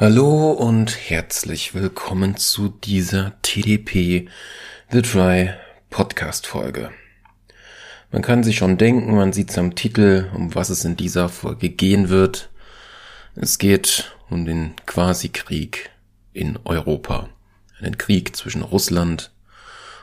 Hallo 0.00 0.52
und 0.52 0.96
herzlich 1.10 1.74
willkommen 1.74 2.36
zu 2.36 2.68
dieser 2.68 3.32
TDP 3.42 4.28
The 4.92 5.02
Try 5.02 5.54
Podcast 5.90 6.46
Folge. 6.46 6.92
Man 8.12 8.22
kann 8.22 8.44
sich 8.44 8.58
schon 8.58 8.78
denken, 8.78 9.16
man 9.16 9.32
sieht 9.32 9.50
es 9.50 9.58
am 9.58 9.74
Titel, 9.74 10.30
um 10.32 10.54
was 10.54 10.70
es 10.70 10.84
in 10.84 10.96
dieser 10.96 11.28
Folge 11.28 11.70
gehen 11.70 12.10
wird. 12.10 12.48
Es 13.34 13.58
geht 13.58 14.14
um 14.30 14.44
den 14.44 14.76
Quasi-Krieg 14.86 15.90
in 16.32 16.60
Europa. 16.64 17.28
Einen 17.80 17.98
Krieg 17.98 18.36
zwischen 18.36 18.62
Russland 18.62 19.32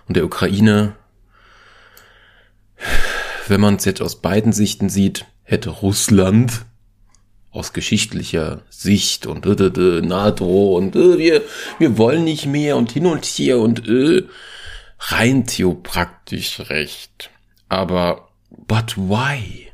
und 0.10 0.18
der 0.18 0.26
Ukraine. 0.26 0.98
Wenn 3.48 3.62
man 3.62 3.78
es 3.78 3.86
jetzt 3.86 4.02
aus 4.02 4.22
beiden 4.22 4.52
Sichten 4.52 4.90
sieht, 4.90 5.26
hätte 5.44 5.70
Russland 5.70 6.66
aus 7.56 7.74
geschichtlicher 7.74 8.62
Sicht 8.70 9.26
und 9.26 9.46
äh, 9.46 9.66
äh, 9.66 10.02
NATO 10.02 10.76
und 10.76 10.96
äh, 10.96 11.18
wir, 11.18 11.42
wir 11.80 11.98
wollen 11.98 12.26
nicht 12.26 12.46
mehr 12.46 12.76
und 12.76 12.92
hin 12.92 13.06
und 13.06 13.26
her 13.26 13.60
und 13.60 13.88
äh, 13.88 14.24
rein 15.00 15.46
theopraktisch 15.46 16.60
recht. 16.70 17.30
Aber 17.70 18.30
but 18.50 18.98
why? 18.98 19.72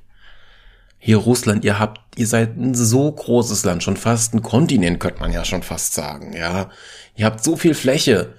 Hier 0.99 1.17
Russland, 1.17 1.65
ihr 1.65 1.79
habt, 1.79 1.99
ihr 2.19 2.27
seid 2.27 2.55
ein 2.55 2.75
so 2.75 3.11
großes 3.11 3.63
Land, 3.63 3.81
schon 3.81 3.97
fast 3.97 4.35
ein 4.35 4.43
Kontinent, 4.43 4.99
könnte 4.99 5.19
man 5.19 5.33
ja 5.33 5.43
schon 5.43 5.63
fast 5.63 5.95
sagen, 5.95 6.33
ja. 6.33 6.69
Ihr 7.15 7.25
habt 7.25 7.43
so 7.43 7.55
viel 7.55 7.73
Fläche. 7.73 8.35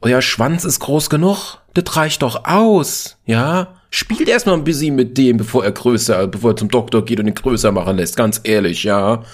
Euer 0.00 0.22
Schwanz 0.22 0.64
ist 0.64 0.80
groß 0.80 1.10
genug. 1.10 1.58
Das 1.74 1.96
reicht 1.96 2.22
doch 2.22 2.46
aus, 2.46 3.18
ja. 3.26 3.75
Spielt 3.90 4.28
erstmal 4.28 4.56
ein 4.56 4.64
bisschen 4.64 4.94
mit 4.94 5.16
dem, 5.16 5.36
bevor 5.36 5.64
er 5.64 5.72
größer, 5.72 6.26
bevor 6.26 6.52
er 6.52 6.56
zum 6.56 6.68
Doktor 6.68 7.04
geht 7.04 7.20
und 7.20 7.26
ihn 7.26 7.34
größer 7.34 7.72
machen 7.72 7.96
lässt. 7.96 8.16
Ganz 8.16 8.40
ehrlich, 8.44 8.84
ja. 8.84 9.24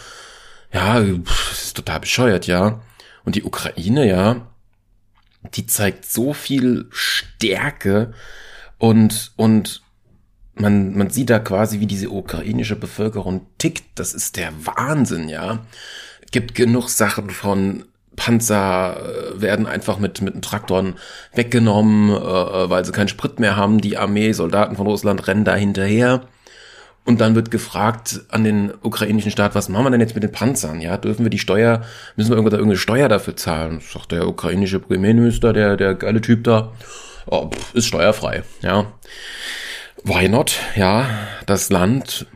Ja, 0.73 1.03
pff, 1.03 1.53
ist 1.53 1.77
total 1.77 2.01
bescheuert, 2.01 2.47
ja. 2.47 2.81
Und 3.25 3.37
die 3.37 3.45
Ukraine, 3.45 4.09
ja, 4.09 4.49
die 5.55 5.67
zeigt 5.67 6.05
so 6.05 6.33
viel 6.33 6.87
Stärke 6.91 8.13
und, 8.79 9.33
und 9.37 9.83
man, 10.55 10.97
man 10.97 11.11
sieht 11.11 11.31
da 11.31 11.39
quasi, 11.39 11.81
wie 11.81 11.87
diese 11.87 12.11
ukrainische 12.11 12.77
Bevölkerung 12.77 13.47
tickt. 13.59 13.85
Das 13.95 14.15
ist 14.15 14.37
der 14.37 14.53
Wahnsinn, 14.65 15.29
ja. 15.29 15.65
Gibt 16.31 16.55
genug 16.55 16.89
Sachen 16.89 17.31
von 17.31 17.85
Panzer 18.17 18.97
äh, 18.97 19.41
werden 19.41 19.67
einfach 19.67 19.99
mit, 19.99 20.21
mit 20.21 20.43
Traktoren 20.43 20.95
weggenommen, 21.35 22.11
äh, 22.11 22.15
äh, 22.15 22.71
weil 22.71 22.85
sie 22.85 22.93
keinen 22.93 23.09
Sprit 23.09 23.41
mehr 23.41 23.57
haben. 23.57 23.81
Die 23.81 23.97
Armee, 23.97 24.33
Soldaten 24.33 24.77
von 24.77 24.87
Russland 24.87 25.27
rennen 25.27 25.45
da 25.45 25.55
hinterher. 25.55 26.23
Und 27.05 27.21
dann 27.21 27.35
wird 27.35 27.51
gefragt 27.51 28.21
an 28.29 28.45
den 28.45 28.73
ukrainischen 28.83 29.33
Staat, 29.33 29.57
was 29.57 29.69
machen 29.69 29.87
wir 29.87 29.91
denn 29.91 30.01
jetzt 30.01 30.15
mit 30.15 30.23
den 30.23 30.31
Panzern? 30.31 30.81
Ja, 30.81 30.97
dürfen 30.97 31.25
wir 31.25 31.31
die 31.31 31.39
Steuer, 31.41 31.83
müssen 32.15 32.31
wir 32.31 32.37
irgendwo 32.37 32.55
irgendeine 32.55 32.79
Steuer 32.79 33.09
dafür 33.09 33.35
zahlen? 33.35 33.81
Sagt 33.81 34.13
der 34.13 34.29
ukrainische 34.29 34.79
Premierminister, 34.79 35.53
der, 35.53 35.77
der 35.77 35.95
geile 35.95 36.21
Typ 36.21 36.45
da, 36.45 36.73
oh, 37.27 37.51
ist 37.75 37.87
steuerfrei, 37.87 38.45
ja. 38.61 38.87
Why 40.05 40.29
not? 40.29 40.61
Ja, 40.77 41.07
das 41.47 41.71
Land 41.71 42.27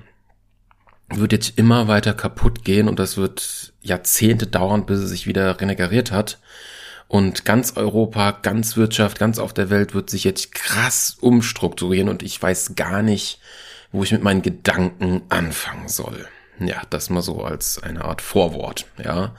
wird 1.08 1.32
jetzt 1.32 1.58
immer 1.58 1.88
weiter 1.88 2.14
kaputt 2.14 2.64
gehen 2.64 2.88
und 2.88 2.98
das 2.98 3.16
wird 3.16 3.72
Jahrzehnte 3.80 4.46
dauern, 4.46 4.86
bis 4.86 4.98
es 5.00 5.10
sich 5.10 5.26
wieder 5.26 5.60
renegariert 5.60 6.10
hat. 6.10 6.38
Und 7.08 7.44
ganz 7.44 7.76
Europa, 7.76 8.32
ganz 8.32 8.76
Wirtschaft, 8.76 9.18
ganz 9.18 9.38
auf 9.38 9.54
der 9.54 9.70
Welt 9.70 9.94
wird 9.94 10.10
sich 10.10 10.24
jetzt 10.24 10.52
krass 10.52 11.16
umstrukturieren 11.20 12.08
und 12.08 12.22
ich 12.24 12.42
weiß 12.42 12.74
gar 12.74 13.02
nicht, 13.02 13.40
wo 13.92 14.02
ich 14.02 14.10
mit 14.10 14.24
meinen 14.24 14.42
Gedanken 14.42 15.22
anfangen 15.28 15.88
soll. 15.88 16.26
Ja, 16.58 16.82
das 16.90 17.10
mal 17.10 17.22
so 17.22 17.42
als 17.44 17.80
eine 17.82 18.04
Art 18.04 18.22
Vorwort, 18.22 18.86
ja. 18.98 19.34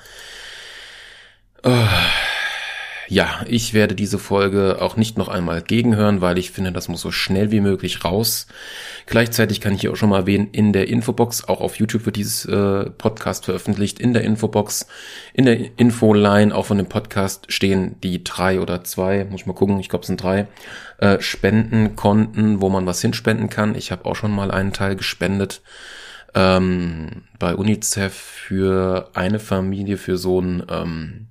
Uh 1.65 1.87
ja, 3.09 3.45
ich 3.47 3.73
werde 3.73 3.95
diese 3.95 4.19
Folge 4.19 4.81
auch 4.81 4.97
nicht 4.97 5.17
noch 5.17 5.29
einmal 5.29 5.61
gegenhören, 5.61 6.19
weil 6.19 6.37
ich 6.37 6.51
finde, 6.51 6.73
das 6.73 6.89
muss 6.89 7.01
so 7.01 7.11
schnell 7.11 7.51
wie 7.51 7.61
möglich 7.61 8.03
raus. 8.03 8.47
Gleichzeitig 9.05 9.61
kann 9.61 9.73
ich 9.73 9.81
hier 9.81 9.91
auch 9.91 9.95
schon 9.95 10.09
mal 10.09 10.19
erwähnen, 10.19 10.49
in 10.51 10.73
der 10.73 10.89
Infobox, 10.89 11.45
auch 11.45 11.61
auf 11.61 11.75
YouTube 11.77 12.05
wird 12.05 12.17
dieses 12.17 12.45
äh, 12.45 12.89
Podcast 12.89 13.45
veröffentlicht, 13.45 13.99
in 13.99 14.13
der 14.13 14.23
Infobox, 14.23 14.87
in 15.33 15.45
der 15.45 15.79
Infoline, 15.79 16.53
auch 16.53 16.65
von 16.65 16.77
dem 16.77 16.89
Podcast 16.89 17.51
stehen 17.51 17.95
die 18.03 18.23
drei 18.25 18.59
oder 18.59 18.83
zwei, 18.83 19.23
muss 19.23 19.41
ich 19.41 19.47
mal 19.47 19.53
gucken, 19.53 19.79
ich 19.79 19.87
glaube 19.87 20.01
es 20.01 20.07
sind 20.07 20.21
drei, 20.21 20.47
äh, 20.97 21.21
Spendenkonten, 21.21 22.61
wo 22.61 22.69
man 22.69 22.85
was 22.85 23.01
hinspenden 23.01 23.49
kann. 23.49 23.75
Ich 23.75 23.91
habe 23.91 24.05
auch 24.05 24.15
schon 24.15 24.31
mal 24.31 24.51
einen 24.51 24.73
Teil 24.73 24.97
gespendet 24.97 25.61
ähm, 26.35 27.23
bei 27.39 27.55
UNICEF 27.55 28.13
für 28.13 29.09
eine 29.13 29.39
Familie, 29.39 29.97
für 29.97 30.17
so 30.17 30.41
ein 30.41 30.63
ähm, 30.69 31.27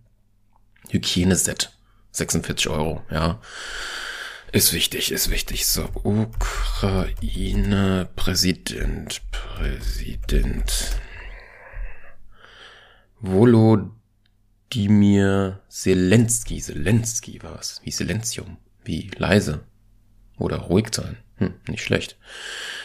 Hygieneset. 0.91 1.76
46 2.17 2.69
Euro, 2.69 3.03
ja. 3.11 3.41
Ist 4.53 4.73
wichtig, 4.73 5.13
ist 5.13 5.31
wichtig. 5.31 5.67
So, 5.67 5.89
Ukraine, 6.03 8.09
Präsident, 8.17 9.21
Präsident. 9.31 10.97
Volodymyr 13.21 15.61
Zelensky, 15.69 16.61
Zelensky 16.61 17.43
war 17.43 17.59
es. 17.59 17.81
Wie 17.85 17.91
Silenzium, 17.91 18.57
wie 18.85 19.11
leise. 19.17 19.65
Oder 20.39 20.59
ruhig 20.59 20.89
sein. 20.93 21.17
Hm, 21.37 21.55
nicht 21.69 21.83
schlecht. 21.83 22.17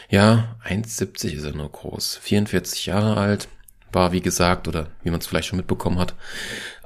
Ja, 0.10 0.58
1,70 0.66 1.34
ist 1.34 1.46
er 1.46 1.54
nur 1.54 1.72
groß. 1.72 2.18
44 2.18 2.88
Jahre 2.88 3.18
alt. 3.18 3.48
War, 3.94 4.14
wie 4.14 4.22
gesagt, 4.22 4.68
oder 4.68 4.88
wie 5.04 5.10
man 5.10 5.20
es 5.20 5.28
vielleicht 5.28 5.50
schon 5.50 5.58
mitbekommen 5.58 6.00
hat, 6.00 6.16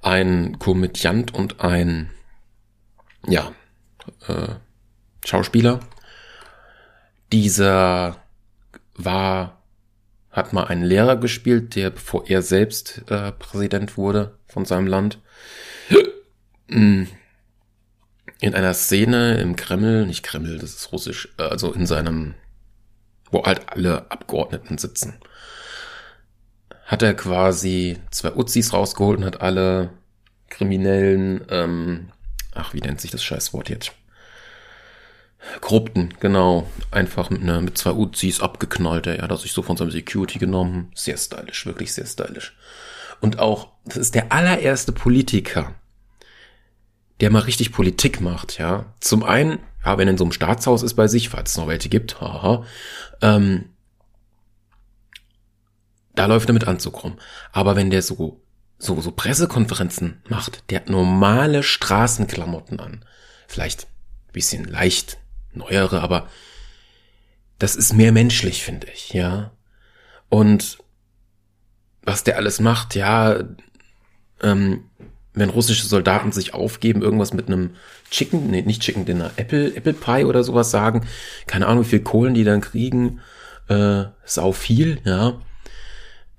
ein 0.02 0.58
Komödiant 0.58 1.36
und 1.36 1.62
ein, 1.62 2.10
ja, 3.28 3.54
äh, 4.28 4.56
Schauspieler. 5.24 5.80
Dieser 7.32 8.18
war, 8.96 9.64
hat 10.32 10.54
mal 10.54 10.66
einen 10.66 10.84
Lehrer 10.84 11.16
gespielt, 11.18 11.76
der, 11.76 11.90
bevor 11.90 12.28
er 12.28 12.42
selbst 12.42 13.04
äh, 13.10 13.32
Präsident 13.32 13.98
wurde 13.98 14.38
von 14.48 14.66
seinem 14.66 14.88
Land, 14.88 15.20
in 16.68 17.08
einer 18.42 18.74
Szene 18.74 19.38
im 19.38 19.56
Kreml, 19.56 20.06
nicht 20.06 20.24
Kreml, 20.24 20.58
das 20.60 20.76
ist 20.76 20.92
russisch, 20.92 21.30
äh, 21.38 21.44
also 21.44 21.74
in 21.74 21.86
seinem, 21.86 22.36
wo 23.32 23.44
halt 23.44 23.70
alle 23.70 24.10
Abgeordneten 24.12 24.78
sitzen 24.78 25.20
hat 26.86 27.02
er 27.02 27.16
quasi 27.16 27.98
zwei 28.12 28.34
Uzis 28.36 28.72
rausgeholt 28.72 29.18
und 29.18 29.26
hat 29.26 29.42
alle 29.42 29.90
Kriminellen, 30.50 31.44
ähm, 31.50 32.10
ach, 32.56 32.74
wie 32.74 32.82
nennt 32.82 33.02
sich 33.02 33.12
das 33.12 33.24
Scheißwort 33.24 33.70
jetzt? 33.70 33.92
Korrupten, 35.62 36.14
genau, 36.20 36.70
einfach 36.90 37.30
mit, 37.30 37.44
ne, 37.44 37.62
mit 37.62 37.78
zwei 37.78 37.92
Uzis 37.92 38.42
abgeknallt. 38.42 39.08
Er 39.08 39.22
hat 39.22 39.30
er 39.30 39.38
sich 39.38 39.54
so 39.54 39.62
von 39.62 39.78
seinem 39.78 39.92
Security 39.92 40.40
genommen. 40.40 40.92
Sehr 40.96 41.18
stylisch, 41.18 41.66
wirklich 41.66 41.94
sehr 41.94 42.06
stylisch. 42.06 42.58
Und 43.22 43.40
auch, 43.40 43.70
das 43.86 43.98
ist 43.98 44.16
der 44.16 44.32
allererste 44.32 44.92
Politiker, 44.92 45.76
der 47.20 47.30
mal 47.30 47.40
richtig 47.40 47.72
Politik 47.72 48.22
macht, 48.22 48.58
ja. 48.58 48.94
Zum 49.00 49.24
einen, 49.24 49.60
ja, 49.86 49.98
wenn 49.98 50.08
er 50.08 50.12
in 50.12 50.18
so 50.18 50.24
einem 50.24 50.32
Staatshaus 50.32 50.84
ist 50.84 50.96
bei 50.96 51.08
sich, 51.08 51.30
falls 51.30 51.52
es 51.52 51.58
noch 51.58 51.68
welche 51.68 51.90
gibt, 51.90 52.20
haha, 52.20 52.66
ähm, 53.22 53.70
da 56.16 56.26
läuft 56.26 56.50
er 56.50 56.54
mit 56.54 56.68
Anzug 56.68 57.04
rum. 57.04 57.18
Aber 57.52 57.76
wenn 57.76 57.90
der 57.90 58.02
so, 58.02 58.42
so, 58.78 59.00
so 59.02 59.12
Pressekonferenzen 59.12 60.22
macht, 60.28 60.70
der 60.70 60.82
hat 60.82 60.90
normale 60.90 61.64
Straßenklamotten 61.64 62.80
an. 62.80 63.06
Vielleicht 63.48 63.88
bisschen 64.32 64.66
leicht 64.66 65.18
neuere, 65.54 66.02
aber 66.02 66.28
das 67.58 67.76
ist 67.76 67.94
mehr 67.94 68.12
menschlich, 68.12 68.64
finde 68.64 68.88
ich, 68.94 69.14
ja. 69.14 69.52
Und 70.28 70.78
was 72.04 72.24
der 72.24 72.36
alles 72.36 72.60
macht, 72.60 72.96
ja, 72.96 73.40
ähm, 74.42 74.84
wenn 75.34 75.50
russische 75.50 75.88
Soldaten 75.88 76.32
sich 76.32 76.54
aufgeben, 76.54 77.02
irgendwas 77.02 77.34
mit 77.34 77.48
einem 77.48 77.76
Chicken, 78.12 78.52
nee, 78.52 78.62
nicht 78.62 78.82
Chicken 78.82 79.06
Dinner, 79.06 79.32
Apple, 79.38 79.74
Apple 79.76 79.94
Pie 79.94 80.26
oder 80.26 80.44
sowas 80.44 80.70
sagen, 80.70 81.08
keine 81.48 81.68
Ahnung, 81.68 81.86
wie 81.86 81.90
viel 81.90 82.02
Kohlen 82.02 82.34
die 82.34 82.44
dann 82.44 82.62
kriegen, 82.62 83.22
äh, 83.70 84.04
sau 84.26 84.52
viel, 84.52 85.00
ja 85.06 85.40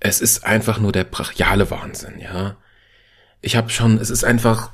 es 0.00 0.20
ist 0.20 0.44
einfach 0.44 0.78
nur 0.78 0.92
der 0.92 1.04
brachiale 1.04 1.70
Wahnsinn, 1.70 2.18
ja. 2.18 2.56
Ich 3.40 3.56
habe 3.56 3.70
schon, 3.70 3.98
es 3.98 4.10
ist 4.10 4.24
einfach, 4.24 4.72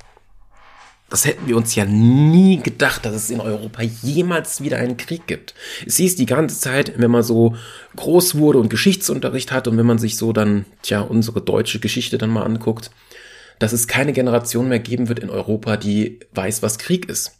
das 1.10 1.26
hätten 1.26 1.46
wir 1.46 1.56
uns 1.56 1.74
ja 1.74 1.84
nie 1.84 2.60
gedacht, 2.62 3.04
dass 3.04 3.14
es 3.14 3.30
in 3.30 3.40
Europa 3.40 3.82
jemals 3.82 4.62
wieder 4.62 4.78
einen 4.78 4.96
Krieg 4.96 5.26
gibt. 5.26 5.54
Es 5.86 5.96
hieß 5.96 6.16
die 6.16 6.26
ganze 6.26 6.58
Zeit, 6.58 6.94
wenn 6.96 7.10
man 7.10 7.22
so 7.22 7.54
groß 7.96 8.36
wurde 8.36 8.58
und 8.58 8.70
Geschichtsunterricht 8.70 9.52
hat 9.52 9.68
und 9.68 9.76
wenn 9.76 9.86
man 9.86 9.98
sich 9.98 10.16
so 10.16 10.32
dann, 10.32 10.64
tja, 10.82 11.00
unsere 11.00 11.42
deutsche 11.42 11.80
Geschichte 11.80 12.18
dann 12.18 12.30
mal 12.30 12.44
anguckt, 12.44 12.90
dass 13.58 13.72
es 13.72 13.86
keine 13.86 14.12
Generation 14.12 14.68
mehr 14.68 14.78
geben 14.78 15.08
wird 15.08 15.18
in 15.18 15.30
Europa, 15.30 15.76
die 15.76 16.20
weiß, 16.32 16.62
was 16.62 16.78
Krieg 16.78 17.08
ist. 17.08 17.38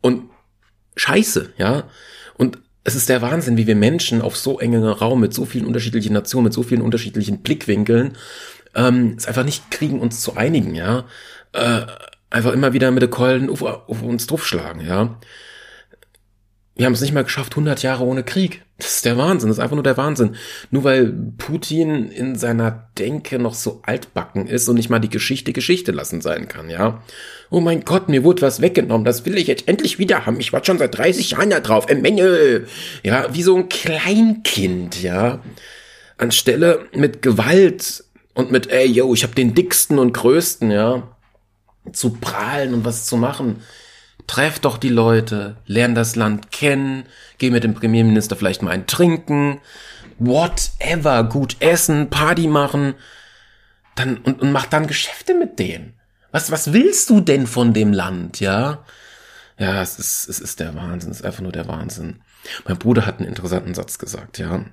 Und 0.00 0.30
scheiße, 0.96 1.52
ja. 1.58 1.88
Und 2.36 2.58
es 2.84 2.94
ist 2.94 3.08
der 3.08 3.22
Wahnsinn, 3.22 3.56
wie 3.56 3.66
wir 3.66 3.76
Menschen 3.76 4.22
auf 4.22 4.36
so 4.36 4.58
engem 4.58 4.84
Raum 4.84 5.20
mit 5.20 5.34
so 5.34 5.44
vielen 5.44 5.66
unterschiedlichen 5.66 6.14
Nationen, 6.14 6.44
mit 6.44 6.52
so 6.52 6.62
vielen 6.62 6.82
unterschiedlichen 6.82 7.42
Blickwinkeln 7.42 8.16
ähm, 8.74 9.14
es 9.16 9.26
einfach 9.26 9.44
nicht 9.44 9.70
kriegen, 9.70 10.00
uns 10.00 10.20
zu 10.20 10.36
einigen, 10.36 10.74
ja. 10.74 11.04
Äh, 11.52 11.82
einfach 12.30 12.52
immer 12.52 12.72
wieder 12.72 12.90
mit 12.90 13.02
der 13.02 13.10
Keulen 13.10 13.50
auf, 13.50 13.62
auf 13.62 14.02
uns 14.02 14.26
draufschlagen, 14.26 14.86
ja. 14.86 15.18
Wir 16.80 16.86
haben 16.86 16.94
es 16.94 17.02
nicht 17.02 17.12
mal 17.12 17.24
geschafft, 17.24 17.52
100 17.52 17.82
Jahre 17.82 18.04
ohne 18.04 18.24
Krieg. 18.24 18.62
Das 18.78 18.94
ist 18.94 19.04
der 19.04 19.18
Wahnsinn, 19.18 19.50
das 19.50 19.58
ist 19.58 19.62
einfach 19.62 19.76
nur 19.76 19.82
der 19.82 19.98
Wahnsinn. 19.98 20.36
Nur 20.70 20.82
weil 20.82 21.12
Putin 21.36 22.08
in 22.08 22.36
seiner 22.36 22.88
Denke 22.98 23.38
noch 23.38 23.52
so 23.52 23.82
altbacken 23.84 24.46
ist 24.46 24.66
und 24.66 24.76
nicht 24.76 24.88
mal 24.88 24.98
die 24.98 25.10
Geschichte 25.10 25.52
Geschichte 25.52 25.92
lassen 25.92 26.22
sein 26.22 26.48
kann, 26.48 26.70
ja. 26.70 27.02
Oh 27.50 27.60
mein 27.60 27.84
Gott, 27.84 28.08
mir 28.08 28.24
wurde 28.24 28.40
was 28.40 28.62
weggenommen, 28.62 29.04
das 29.04 29.26
will 29.26 29.36
ich 29.36 29.46
jetzt 29.46 29.68
endlich 29.68 29.98
wieder 29.98 30.24
haben. 30.24 30.40
Ich 30.40 30.54
warte 30.54 30.68
schon 30.68 30.78
seit 30.78 30.96
30 30.96 31.32
Jahren 31.32 31.50
da 31.50 31.60
drauf. 31.60 31.86
Menge. 31.94 32.64
Ja, 33.02 33.26
wie 33.30 33.42
so 33.42 33.56
ein 33.56 33.68
Kleinkind, 33.68 35.02
ja. 35.02 35.42
Anstelle 36.16 36.86
mit 36.94 37.20
Gewalt 37.20 38.04
und 38.32 38.52
mit, 38.52 38.70
ey, 38.70 38.86
yo, 38.86 39.12
ich 39.12 39.22
hab 39.22 39.34
den 39.34 39.52
dicksten 39.52 39.98
und 39.98 40.14
größten, 40.14 40.70
ja, 40.70 41.14
zu 41.92 42.14
prahlen 42.14 42.72
und 42.72 42.86
was 42.86 43.04
zu 43.04 43.18
machen 43.18 43.60
treff 44.30 44.60
doch 44.60 44.78
die 44.78 44.90
Leute, 44.90 45.56
lern 45.66 45.96
das 45.96 46.14
Land 46.14 46.52
kennen, 46.52 47.02
geh 47.38 47.50
mit 47.50 47.64
dem 47.64 47.74
Premierminister 47.74 48.36
vielleicht 48.36 48.62
mal 48.62 48.70
ein 48.70 48.86
Trinken, 48.86 49.60
whatever, 50.20 51.24
gut 51.24 51.56
essen, 51.58 52.10
Party 52.10 52.46
machen, 52.46 52.94
dann, 53.96 54.18
und, 54.18 54.40
und 54.40 54.52
mach 54.52 54.66
dann 54.66 54.86
Geschäfte 54.86 55.34
mit 55.34 55.58
denen. 55.58 55.94
Was, 56.30 56.52
was 56.52 56.72
willst 56.72 57.10
du 57.10 57.20
denn 57.20 57.48
von 57.48 57.72
dem 57.72 57.92
Land, 57.92 58.38
ja? 58.38 58.84
Ja, 59.58 59.82
es 59.82 59.98
ist, 59.98 60.28
es 60.28 60.38
ist 60.38 60.60
der 60.60 60.76
Wahnsinn, 60.76 61.10
es 61.10 61.18
ist 61.18 61.26
einfach 61.26 61.42
nur 61.42 61.50
der 61.50 61.66
Wahnsinn. 61.66 62.22
Mein 62.68 62.78
Bruder 62.78 63.06
hat 63.06 63.18
einen 63.18 63.28
interessanten 63.28 63.74
Satz 63.74 63.98
gesagt, 63.98 64.38
ja. 64.38 64.64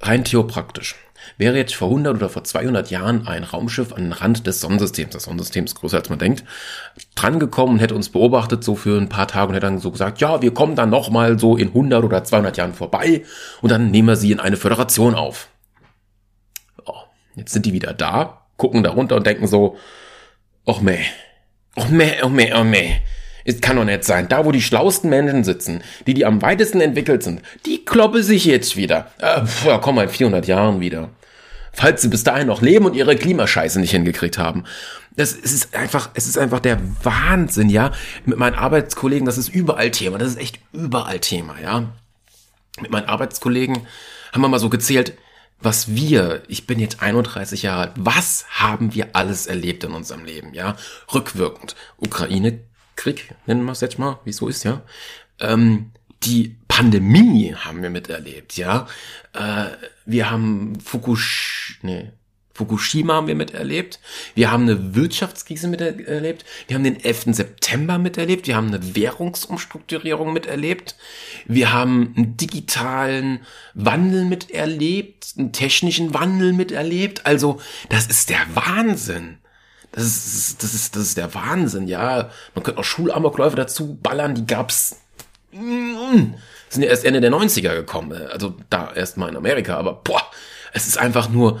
Rein 0.00 0.24
theopraktisch. 0.24 0.96
Wäre 1.36 1.56
jetzt 1.56 1.74
vor 1.74 1.88
100 1.88 2.16
oder 2.16 2.28
vor 2.30 2.44
200 2.44 2.90
Jahren 2.90 3.26
ein 3.26 3.44
Raumschiff 3.44 3.92
an 3.92 4.04
den 4.04 4.12
Rand 4.12 4.46
des 4.46 4.60
Sonnensystems, 4.60 5.12
das 5.12 5.24
Sonnensystem 5.24 5.66
ist 5.66 5.74
größer 5.74 5.98
als 5.98 6.08
man 6.08 6.18
denkt, 6.18 6.44
drangekommen 7.14 7.74
und 7.74 7.80
hätte 7.80 7.94
uns 7.94 8.08
beobachtet 8.08 8.64
so 8.64 8.74
für 8.74 8.98
ein 8.98 9.08
paar 9.08 9.28
Tage 9.28 9.48
und 9.48 9.54
hätte 9.54 9.66
dann 9.66 9.78
so 9.78 9.90
gesagt, 9.90 10.20
ja, 10.20 10.40
wir 10.40 10.54
kommen 10.54 10.76
dann 10.76 10.90
nochmal 10.90 11.38
so 11.38 11.56
in 11.56 11.68
100 11.68 12.04
oder 12.04 12.24
200 12.24 12.56
Jahren 12.56 12.74
vorbei 12.74 13.24
und 13.60 13.70
dann 13.70 13.90
nehmen 13.90 14.08
wir 14.08 14.16
sie 14.16 14.32
in 14.32 14.40
eine 14.40 14.56
Föderation 14.56 15.14
auf. 15.14 15.48
Oh, 16.86 16.94
jetzt 17.36 17.52
sind 17.52 17.66
die 17.66 17.74
wieder 17.74 17.92
da, 17.92 18.46
gucken 18.56 18.82
da 18.82 18.90
runter 18.90 19.16
und 19.16 19.26
denken 19.26 19.46
so, 19.46 19.76
och 20.64 20.82
meh, 20.82 21.04
och 21.76 21.90
meh, 21.90 22.22
och 22.22 22.30
meh, 22.30 22.58
och 22.58 22.66
meh. 22.66 23.00
Es 23.44 23.60
kann 23.60 23.76
doch 23.76 23.84
nicht 23.84 24.04
sein. 24.04 24.28
Da, 24.28 24.44
wo 24.44 24.52
die 24.52 24.62
schlausten 24.62 25.10
Menschen 25.10 25.44
sitzen, 25.44 25.82
die, 26.06 26.14
die 26.14 26.26
am 26.26 26.42
weitesten 26.42 26.80
entwickelt 26.80 27.22
sind, 27.22 27.42
die 27.66 27.84
kloppe 27.84 28.22
sich 28.22 28.44
jetzt 28.44 28.76
wieder. 28.76 29.10
Äh, 29.18 29.44
pf, 29.44 29.80
komm 29.80 29.96
mal 29.96 30.04
in 30.04 30.10
400 30.10 30.46
Jahren 30.46 30.80
wieder. 30.80 31.10
Falls 31.72 32.02
sie 32.02 32.08
bis 32.08 32.24
dahin 32.24 32.48
noch 32.48 32.62
leben 32.62 32.84
und 32.84 32.94
ihre 32.94 33.16
Klimascheiße 33.16 33.80
nicht 33.80 33.92
hingekriegt 33.92 34.38
haben. 34.38 34.64
Das 35.16 35.32
es 35.32 35.52
ist 35.52 35.74
einfach, 35.74 36.10
es 36.14 36.26
ist 36.26 36.38
einfach 36.38 36.60
der 36.60 36.80
Wahnsinn, 37.02 37.68
ja. 37.68 37.92
Mit 38.24 38.38
meinen 38.38 38.54
Arbeitskollegen, 38.54 39.26
das 39.26 39.38
ist 39.38 39.48
überall 39.48 39.90
Thema. 39.90 40.18
Das 40.18 40.28
ist 40.28 40.38
echt 40.38 40.58
überall 40.72 41.20
Thema, 41.20 41.56
ja. 41.62 41.92
Mit 42.80 42.90
meinen 42.90 43.08
Arbeitskollegen 43.08 43.86
haben 44.32 44.40
wir 44.40 44.48
mal 44.48 44.58
so 44.58 44.70
gezählt, 44.70 45.14
was 45.62 45.94
wir, 45.94 46.42
ich 46.48 46.66
bin 46.66 46.78
jetzt 46.78 47.02
31 47.02 47.62
Jahre 47.62 47.82
alt, 47.82 47.92
was 47.96 48.46
haben 48.48 48.94
wir 48.94 49.08
alles 49.12 49.46
erlebt 49.46 49.84
in 49.84 49.92
unserem 49.92 50.24
Leben, 50.24 50.54
ja? 50.54 50.76
Rückwirkend. 51.12 51.76
Ukraine, 51.98 52.60
Krieg, 53.00 53.34
nennen 53.46 53.64
wir 53.64 53.72
es 53.72 53.80
jetzt 53.80 53.98
mal, 53.98 54.20
wie 54.24 54.30
es 54.30 54.36
so 54.36 54.48
ist, 54.48 54.64
ja. 54.64 54.82
Ähm, 55.40 55.92
die 56.22 56.56
Pandemie 56.68 57.54
haben 57.54 57.82
wir 57.82 57.90
miterlebt, 57.90 58.56
ja. 58.56 58.86
Äh, 59.32 59.70
wir 60.04 60.30
haben 60.30 60.78
Fukush 60.80 61.78
nee, 61.82 62.12
Fukushima 62.60 63.14
haben 63.14 63.26
wir 63.26 63.34
miterlebt. 63.34 64.00
Wir 64.34 64.50
haben 64.50 64.64
eine 64.64 64.94
Wirtschaftskrise 64.94 65.66
miterlebt. 65.66 66.44
Wir 66.66 66.76
haben 66.76 66.84
den 66.84 67.02
11. 67.02 67.34
September 67.34 67.96
miterlebt. 67.96 68.46
Wir 68.46 68.56
haben 68.56 68.66
eine 68.66 68.94
Währungsumstrukturierung 68.94 70.34
miterlebt. 70.34 70.94
Wir 71.46 71.72
haben 71.72 72.12
einen 72.14 72.36
digitalen 72.36 73.40
Wandel 73.72 74.26
miterlebt, 74.26 75.34
einen 75.38 75.52
technischen 75.52 76.12
Wandel 76.12 76.52
miterlebt. 76.52 77.24
Also, 77.24 77.60
das 77.88 78.08
ist 78.08 78.28
der 78.28 78.40
Wahnsinn. 78.52 79.38
Das 79.92 80.04
ist, 80.04 80.62
das 80.62 80.74
ist, 80.74 80.94
das 80.94 81.02
ist 81.02 81.16
der 81.16 81.34
Wahnsinn, 81.34 81.88
ja. 81.88 82.30
Man 82.54 82.62
könnte 82.62 82.80
auch 82.80 82.84
Schulamokläufe 82.84 83.56
dazu 83.56 83.98
ballern, 84.00 84.34
die 84.34 84.46
gab's, 84.46 84.96
mm, 85.52 86.34
sind 86.68 86.82
ja 86.82 86.88
erst 86.88 87.04
Ende 87.04 87.20
der 87.20 87.32
90er 87.32 87.74
gekommen. 87.74 88.12
Also 88.28 88.54
da 88.70 88.92
erst 88.92 89.16
mal 89.16 89.28
in 89.28 89.36
Amerika, 89.36 89.76
aber 89.76 89.94
boah, 89.94 90.22
es 90.72 90.86
ist 90.86 90.98
einfach 90.98 91.28
nur 91.28 91.60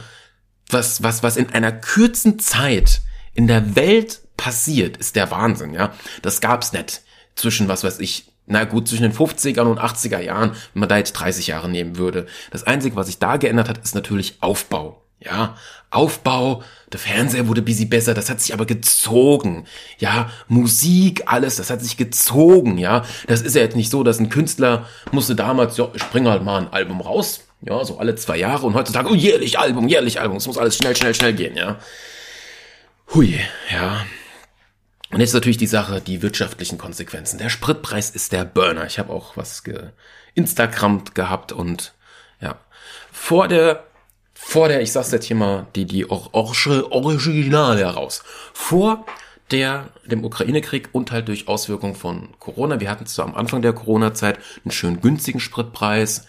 was, 0.68 1.02
was, 1.02 1.22
was 1.22 1.36
in 1.36 1.50
einer 1.52 1.72
kürzen 1.72 2.38
Zeit 2.38 3.00
in 3.34 3.48
der 3.48 3.74
Welt 3.74 4.20
passiert, 4.36 4.96
ist 4.96 5.16
der 5.16 5.30
Wahnsinn, 5.30 5.74
ja. 5.74 5.92
Das 6.22 6.40
gab's 6.40 6.72
nicht 6.72 7.02
zwischen, 7.34 7.68
was 7.68 7.84
weiß 7.84 7.98
ich, 8.00 8.30
na 8.46 8.64
gut, 8.64 8.88
zwischen 8.88 9.02
den 9.02 9.12
50er 9.12 9.60
und 9.60 9.78
80er 9.78 10.20
Jahren, 10.20 10.50
wenn 10.72 10.80
man 10.80 10.88
da 10.88 10.98
jetzt 10.98 11.12
30 11.12 11.46
Jahre 11.46 11.68
nehmen 11.68 11.96
würde. 11.96 12.26
Das 12.50 12.64
Einzige, 12.64 12.96
was 12.96 13.06
sich 13.06 13.18
da 13.18 13.36
geändert 13.36 13.68
hat, 13.68 13.78
ist 13.78 13.94
natürlich 13.94 14.38
Aufbau. 14.40 15.02
Ja, 15.22 15.54
Aufbau, 15.90 16.62
der 16.92 16.98
Fernseher 16.98 17.46
wurde 17.46 17.60
busy 17.60 17.84
besser, 17.84 18.14
das 18.14 18.30
hat 18.30 18.40
sich 18.40 18.54
aber 18.54 18.64
gezogen. 18.64 19.66
Ja, 19.98 20.30
Musik, 20.48 21.24
alles, 21.26 21.56
das 21.56 21.68
hat 21.68 21.82
sich 21.82 21.98
gezogen, 21.98 22.78
ja. 22.78 23.04
Das 23.26 23.42
ist 23.42 23.54
ja 23.54 23.60
jetzt 23.60 23.76
nicht 23.76 23.90
so, 23.90 24.02
dass 24.02 24.18
ein 24.18 24.30
Künstler 24.30 24.86
musste 25.12 25.34
damals, 25.36 25.76
ja, 25.76 25.88
ich 25.92 26.04
bringe 26.04 26.30
halt 26.30 26.42
mal 26.42 26.62
ein 26.62 26.72
Album 26.72 27.02
raus, 27.02 27.42
ja, 27.60 27.84
so 27.84 27.98
alle 27.98 28.14
zwei 28.14 28.38
Jahre 28.38 28.66
und 28.66 28.74
heutzutage, 28.74 29.10
oh, 29.10 29.14
jährlich 29.14 29.58
Album, 29.58 29.88
jährlich 29.88 30.20
Album, 30.20 30.38
es 30.38 30.46
muss 30.46 30.56
alles 30.56 30.76
schnell, 30.76 30.96
schnell, 30.96 31.14
schnell 31.14 31.34
gehen, 31.34 31.54
ja. 31.54 31.78
Hui, 33.12 33.38
ja. 33.70 34.06
Und 35.10 35.20
jetzt 35.20 35.34
natürlich 35.34 35.58
die 35.58 35.66
Sache, 35.66 36.00
die 36.00 36.22
wirtschaftlichen 36.22 36.78
Konsequenzen. 36.78 37.38
Der 37.38 37.50
Spritpreis 37.50 38.10
ist 38.10 38.32
der 38.32 38.44
Burner. 38.44 38.86
Ich 38.86 39.00
habe 39.00 39.12
auch 39.12 39.36
was 39.36 39.64
ge 39.64 39.90
Instagram 40.34 41.02
gehabt 41.14 41.50
und 41.50 41.92
ja, 42.40 42.54
vor 43.10 43.48
der 43.48 43.84
vor 44.42 44.66
der, 44.68 44.80
ich 44.80 44.90
sag's 44.90 45.12
jetzt 45.12 45.26
hier 45.26 45.36
mal, 45.36 45.66
die, 45.76 45.84
die 45.84 46.10
Or 46.10 46.30
Originale 46.32 47.80
heraus. 47.80 48.24
Vor 48.52 49.06
der, 49.50 49.90
dem 50.04 50.24
Ukraine-Krieg 50.24 50.88
und 50.92 51.12
halt 51.12 51.28
durch 51.28 51.46
Auswirkungen 51.46 51.94
von 51.94 52.30
Corona. 52.38 52.80
Wir 52.80 52.90
hatten 52.90 53.06
zwar 53.06 53.26
am 53.26 53.34
Anfang 53.34 53.62
der 53.62 53.72
Corona-Zeit 53.72 54.38
einen 54.64 54.72
schön 54.72 55.00
günstigen 55.00 55.40
Spritpreis, 55.40 56.26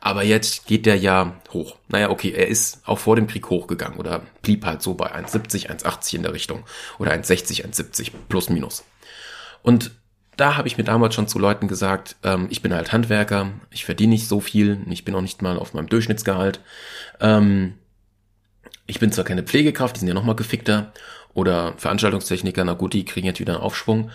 aber 0.00 0.22
jetzt 0.22 0.66
geht 0.66 0.86
der 0.86 0.96
ja 0.96 1.34
hoch. 1.52 1.76
Naja, 1.88 2.10
okay, 2.10 2.30
er 2.30 2.48
ist 2.48 2.80
auch 2.86 2.98
vor 2.98 3.16
dem 3.16 3.26
Krieg 3.26 3.50
hochgegangen 3.50 3.98
oder 3.98 4.22
blieb 4.42 4.64
halt 4.64 4.80
so 4.80 4.94
bei 4.94 5.14
1,70, 5.14 5.68
1,80 5.68 6.14
in 6.14 6.22
der 6.22 6.32
Richtung 6.32 6.64
oder 6.98 7.12
1,60, 7.12 7.66
1,70 7.66 8.12
plus 8.28 8.48
minus. 8.48 8.84
Und 9.62 9.90
da 10.38 10.56
habe 10.56 10.68
ich 10.68 10.78
mir 10.78 10.84
damals 10.84 11.14
schon 11.16 11.26
zu 11.26 11.38
Leuten 11.38 11.66
gesagt, 11.66 12.16
ähm, 12.22 12.46
ich 12.48 12.62
bin 12.62 12.72
halt 12.72 12.92
Handwerker, 12.92 13.50
ich 13.70 13.84
verdiene 13.84 14.12
nicht 14.12 14.28
so 14.28 14.40
viel, 14.40 14.78
ich 14.88 15.04
bin 15.04 15.14
auch 15.14 15.20
nicht 15.20 15.42
mal 15.42 15.58
auf 15.58 15.74
meinem 15.74 15.88
Durchschnittsgehalt. 15.88 16.60
Ähm, 17.20 17.74
ich 18.86 19.00
bin 19.00 19.10
zwar 19.10 19.24
keine 19.24 19.42
Pflegekraft, 19.42 19.96
die 19.96 20.00
sind 20.00 20.08
ja 20.08 20.14
nochmal 20.14 20.36
gefickter, 20.36 20.92
oder 21.34 21.74
Veranstaltungstechniker, 21.76 22.64
na 22.64 22.72
gut, 22.72 22.94
die 22.94 23.04
kriegen 23.04 23.26
jetzt 23.26 23.40
wieder 23.40 23.54
einen 23.54 23.62
Aufschwung. 23.62 24.10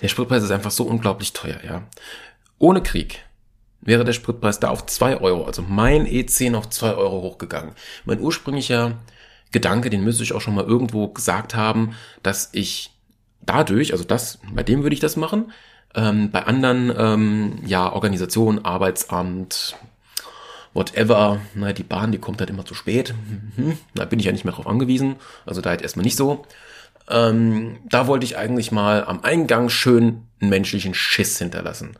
Der 0.00 0.08
Spritpreis 0.08 0.44
ist 0.44 0.50
einfach 0.50 0.70
so 0.70 0.84
unglaublich 0.84 1.32
teuer, 1.32 1.60
ja. 1.64 1.86
Ohne 2.58 2.82
Krieg 2.82 3.24
wäre 3.80 4.04
der 4.04 4.12
Spritpreis 4.12 4.60
da 4.60 4.68
auf 4.70 4.86
zwei 4.86 5.16
Euro, 5.20 5.44
also 5.44 5.62
mein 5.62 6.06
E10 6.06 6.54
auf 6.54 6.70
zwei 6.70 6.94
Euro 6.94 7.22
hochgegangen. 7.22 7.74
Mein 8.04 8.20
ursprünglicher 8.20 8.98
Gedanke, 9.50 9.90
den 9.90 10.04
müsste 10.04 10.22
ich 10.22 10.32
auch 10.32 10.40
schon 10.40 10.54
mal 10.54 10.64
irgendwo 10.64 11.08
gesagt 11.08 11.56
haben, 11.56 11.96
dass 12.22 12.50
ich 12.52 12.91
dadurch, 13.44 13.92
also 13.92 14.04
das, 14.04 14.38
bei 14.52 14.62
dem 14.62 14.82
würde 14.82 14.94
ich 14.94 15.00
das 15.00 15.16
machen. 15.16 15.52
Ähm, 15.94 16.30
bei 16.30 16.44
anderen, 16.44 16.92
ähm, 16.96 17.58
ja, 17.66 17.92
Organisationen, 17.92 18.64
Arbeitsamt, 18.64 19.76
whatever, 20.72 21.40
na, 21.54 21.72
die 21.72 21.82
Bahn, 21.82 22.12
die 22.12 22.18
kommt 22.18 22.40
halt 22.40 22.50
immer 22.50 22.64
zu 22.64 22.74
spät. 22.74 23.14
Mhm. 23.56 23.78
Da 23.94 24.04
bin 24.04 24.18
ich 24.18 24.26
ja 24.26 24.32
nicht 24.32 24.44
mehr 24.44 24.54
drauf 24.54 24.66
angewiesen. 24.66 25.16
Also 25.44 25.60
da 25.60 25.70
halt 25.70 25.82
erstmal 25.82 26.04
nicht 26.04 26.16
so. 26.16 26.46
Ähm, 27.10 27.78
da 27.88 28.06
wollte 28.06 28.24
ich 28.24 28.36
eigentlich 28.36 28.72
mal 28.72 29.04
am 29.04 29.22
Eingang 29.22 29.68
schön 29.68 30.22
einen 30.40 30.50
menschlichen 30.50 30.94
Schiss 30.94 31.38
hinterlassen. 31.38 31.96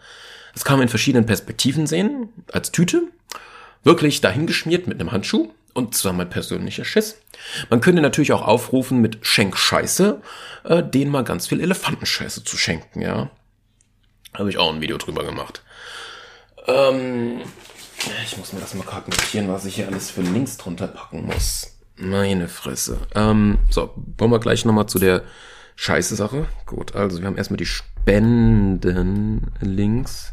Das 0.55 0.65
kann 0.65 0.77
man 0.77 0.85
in 0.85 0.89
verschiedenen 0.89 1.27
Perspektiven 1.27 1.87
sehen. 1.87 2.29
Als 2.51 2.73
Tüte, 2.73 3.03
wirklich 3.85 4.21
dahingeschmiert 4.21 4.87
mit 4.87 5.01
einem 5.01 5.13
Handschuh 5.13 5.51
und 5.75 5.95
zwar 5.95 6.13
mein 6.13 6.31
persönlicher 6.31 6.85
Schiss. 6.85 7.21
Man 7.71 7.81
könnte 7.81 8.03
natürlich 8.03 8.33
auch 8.33 8.43
aufrufen 8.43 9.01
mit 9.01 9.27
Schenkscheiße, 9.27 10.21
äh, 10.65 10.83
denen 10.83 11.11
mal 11.11 11.25
ganz 11.25 11.47
viel 11.47 11.61
Elefantenscheiße 11.61 12.45
zu 12.45 12.57
schenken, 12.57 13.01
ja. 13.01 13.31
Habe 14.35 14.51
ich 14.51 14.59
auch 14.59 14.73
ein 14.73 14.81
Video 14.81 14.99
drüber 14.99 15.25
gemacht. 15.25 15.63
Ähm, 16.67 17.41
ich 18.25 18.37
muss 18.37 18.53
mir 18.53 18.61
das 18.61 18.75
mal 18.75 18.85
gerade 18.85 19.11
notieren, 19.11 19.49
was 19.49 19.65
ich 19.65 19.77
hier 19.77 19.89
alles 19.89 20.11
für 20.11 20.23
Links 20.23 20.57
drunter 20.57 20.89
packen 20.89 21.27
muss. 21.27 21.79
Meine 21.97 22.49
Fresse. 22.49 22.99
Ähm, 23.15 23.59
so, 23.71 23.95
kommen 24.17 24.33
wir 24.33 24.41
gleich 24.41 24.65
nochmal 24.65 24.87
zu 24.87 24.99
der 24.99 25.23
Scheiße-Sache. 25.77 26.47
Gut, 26.67 26.95
also 26.95 27.21
wir 27.21 27.27
haben 27.27 27.37
erstmal 27.37 27.59
die 27.59 27.67
Spenden-Links. 27.67 30.33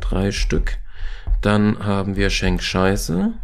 Drei 0.00 0.32
Stück. 0.32 0.78
Dann 1.40 1.84
haben 1.84 2.16
wir 2.16 2.30
Schenkscheiße. 2.30 3.34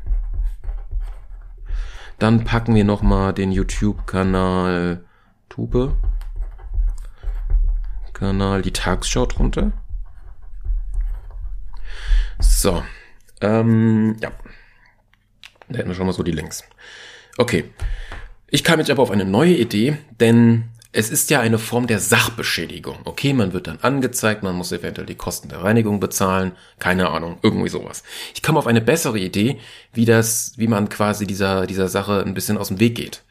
Dann 2.21 2.45
packen 2.45 2.75
wir 2.75 2.85
nochmal 2.85 3.33
den 3.33 3.51
YouTube-Kanal 3.51 5.03
Tube. 5.49 5.97
Kanal 8.13 8.61
die 8.61 8.73
Tagesschau 8.73 9.25
drunter. 9.25 9.73
So. 12.39 12.83
Ähm, 13.41 14.17
ja. 14.21 14.31
Da 15.71 15.79
hätten 15.79 15.89
wir 15.89 15.95
schon 15.95 16.05
mal 16.05 16.13
so 16.13 16.23
die 16.23 16.33
Links. 16.33 16.63
Okay. 17.39 17.71
Ich 18.49 18.65
kam 18.65 18.81
jetzt 18.81 18.91
aber 18.91 19.03
auf 19.03 19.11
eine 19.11 19.25
neue 19.25 19.57
Idee, 19.57 19.97
denn 20.21 20.69
es 20.93 21.11
ist 21.11 21.31
ja 21.31 21.41
eine 21.41 21.59
Form 21.59 21.87
der 21.87 22.01
Sachbeschädigung. 22.01 22.99
Okay, 23.05 23.33
man 23.33 23.53
wird 23.53 23.69
dann 23.69 23.79
angezeigt, 23.81 24.43
man 24.43 24.57
muss 24.57 24.73
eventuell 24.73 25.07
die 25.07 25.15
Kosten 25.15 25.49
der 25.49 25.63
Reinigung 25.63 26.01
bezahlen, 26.01 26.53
keine 26.81 27.11
Ahnung, 27.11 27.39
irgendwie 27.43 27.69
sowas. 27.69 28.03
Ich 28.35 28.43
kam 28.43 28.57
auf 28.57 28.67
eine 28.67 28.81
bessere 28.81 29.19
Idee, 29.19 29.61
wie 29.93 30.05
das, 30.05 30.55
wie 30.57 30.67
man 30.67 30.89
quasi 30.89 31.27
dieser, 31.27 31.67
dieser 31.67 31.89
Sache 31.89 32.25
ein 32.27 32.35
bisschen 32.35 32.59
aus 32.59 32.69
dem 32.69 32.81
Weg 32.81 32.97
geht. 32.97 33.23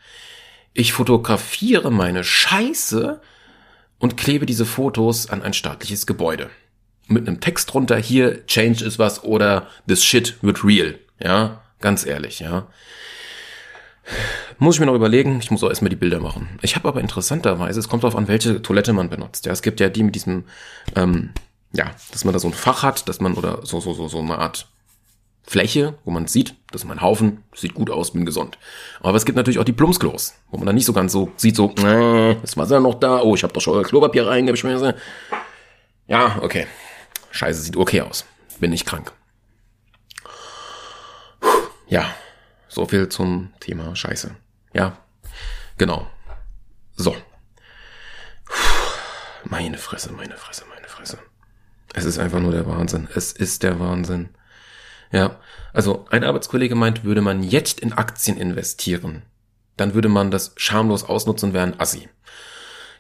Ich 0.73 0.93
fotografiere 0.93 1.91
meine 1.91 2.23
Scheiße 2.23 3.19
und 3.97 4.15
klebe 4.15 4.45
diese 4.45 4.65
Fotos 4.65 5.29
an 5.29 5.41
ein 5.41 5.53
staatliches 5.53 6.07
Gebäude. 6.07 6.49
Mit 7.07 7.27
einem 7.27 7.41
Text 7.41 7.73
drunter, 7.73 7.97
hier, 7.97 8.45
change 8.45 8.85
ist 8.85 8.99
was 8.99 9.23
oder 9.23 9.67
this 9.87 10.03
shit 10.03 10.37
wird 10.41 10.63
real. 10.63 10.97
Ja, 11.21 11.61
ganz 11.81 12.05
ehrlich, 12.05 12.39
ja. 12.39 12.67
Muss 14.57 14.75
ich 14.75 14.79
mir 14.79 14.87
noch 14.87 14.95
überlegen, 14.95 15.39
ich 15.41 15.51
muss 15.51 15.63
auch 15.63 15.69
erstmal 15.69 15.89
die 15.89 15.95
Bilder 15.95 16.19
machen. 16.19 16.49
Ich 16.61 16.75
habe 16.75 16.87
aber 16.87 16.99
interessanterweise, 16.99 17.79
es 17.79 17.87
kommt 17.87 18.03
darauf 18.03 18.15
an, 18.15 18.27
welche 18.27 18.61
Toilette 18.61 18.93
man 18.93 19.09
benutzt. 19.09 19.45
Ja, 19.45 19.51
es 19.51 19.61
gibt 19.61 19.79
ja 19.79 19.89
die 19.89 20.03
mit 20.03 20.15
diesem, 20.15 20.45
ähm, 20.95 21.31
ja, 21.71 21.91
dass 22.11 22.25
man 22.25 22.33
da 22.33 22.39
so 22.39 22.47
ein 22.47 22.53
Fach 22.53 22.83
hat, 22.83 23.07
dass 23.07 23.19
man, 23.19 23.35
oder 23.35 23.65
so, 23.65 23.79
so, 23.79 23.93
so, 23.93 24.07
so 24.07 24.19
eine 24.19 24.37
Art 24.37 24.67
Fläche, 25.43 25.95
wo 26.05 26.11
man 26.11 26.27
sieht, 26.27 26.55
das 26.71 26.81
ist 26.81 26.87
mein 26.87 27.01
Haufen, 27.01 27.43
sieht 27.55 27.73
gut 27.73 27.89
aus, 27.89 28.11
bin 28.11 28.25
gesund. 28.25 28.57
Aber 29.01 29.17
es 29.17 29.25
gibt 29.25 29.35
natürlich 29.35 29.59
auch 29.59 29.63
die 29.63 29.73
Plumpsklos, 29.73 30.35
wo 30.51 30.57
man 30.57 30.67
dann 30.67 30.75
nicht 30.75 30.85
so 30.85 30.93
ganz 30.93 31.11
so 31.11 31.31
sieht, 31.37 31.55
so, 31.55 31.73
äh, 31.83 32.33
ist 32.43 32.57
Wasser 32.57 32.79
noch 32.79 32.95
da? 32.95 33.21
Oh, 33.21 33.33
ich 33.33 33.43
habe 33.43 33.53
doch 33.53 33.61
schon 33.61 33.83
Klopapier 33.83 34.27
reingeschmissen. 34.27 34.93
Ja, 36.07 36.37
okay. 36.41 36.67
Scheiße, 37.31 37.61
sieht 37.61 37.77
okay 37.77 38.01
aus. 38.01 38.25
Bin 38.59 38.71
nicht 38.71 38.85
krank. 38.85 39.11
Ja, 41.87 42.05
so 42.69 42.85
viel 42.85 43.09
zum 43.09 43.51
Thema 43.59 43.95
Scheiße. 43.95 44.35
Ja, 44.73 44.97
genau. 45.77 46.07
So. 46.95 47.15
Meine 49.43 49.77
Fresse, 49.77 50.11
meine 50.13 50.38
Fresse, 50.38 50.63
meine 50.73 50.88
Fresse. 50.88 51.19
Es 51.93 52.05
ist 52.05 52.19
einfach 52.19 52.39
nur 52.39 52.51
der 52.51 52.67
Wahnsinn. 52.67 53.07
Es 53.13 53.31
ist 53.31 53.63
der 53.63 53.79
Wahnsinn. 53.79 54.29
Ja, 55.11 55.39
also 55.73 56.05
ein 56.11 56.23
Arbeitskollege 56.23 56.75
meint, 56.75 57.03
würde 57.03 57.21
man 57.21 57.41
jetzt 57.41 57.79
in 57.79 57.93
Aktien 57.93 58.38
investieren, 58.38 59.23
dann 59.75 59.93
würde 59.93 60.09
man 60.09 60.29
das 60.29 60.53
schamlos 60.57 61.03
ausnutzen 61.03 61.49
und 61.49 61.53
wäre 61.53 61.65
ein 61.65 61.79
Assi. 61.79 62.09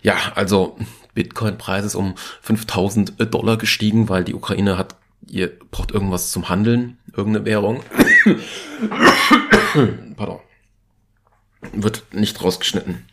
Ja, 0.01 0.15
also 0.35 0.77
Bitcoin-Preis 1.13 1.85
ist 1.85 1.95
um 1.95 2.15
5000 2.41 3.13
Dollar 3.33 3.57
gestiegen, 3.57 4.09
weil 4.09 4.23
die 4.23 4.33
Ukraine 4.33 4.77
hat, 4.77 4.95
ihr 5.27 5.57
braucht 5.71 5.91
irgendwas 5.91 6.31
zum 6.31 6.49
Handeln, 6.49 6.97
irgendeine 7.15 7.45
Währung. 7.45 7.83
Pardon. 10.15 10.39
Wird 11.73 12.03
nicht 12.13 12.41
rausgeschnitten. 12.41 13.05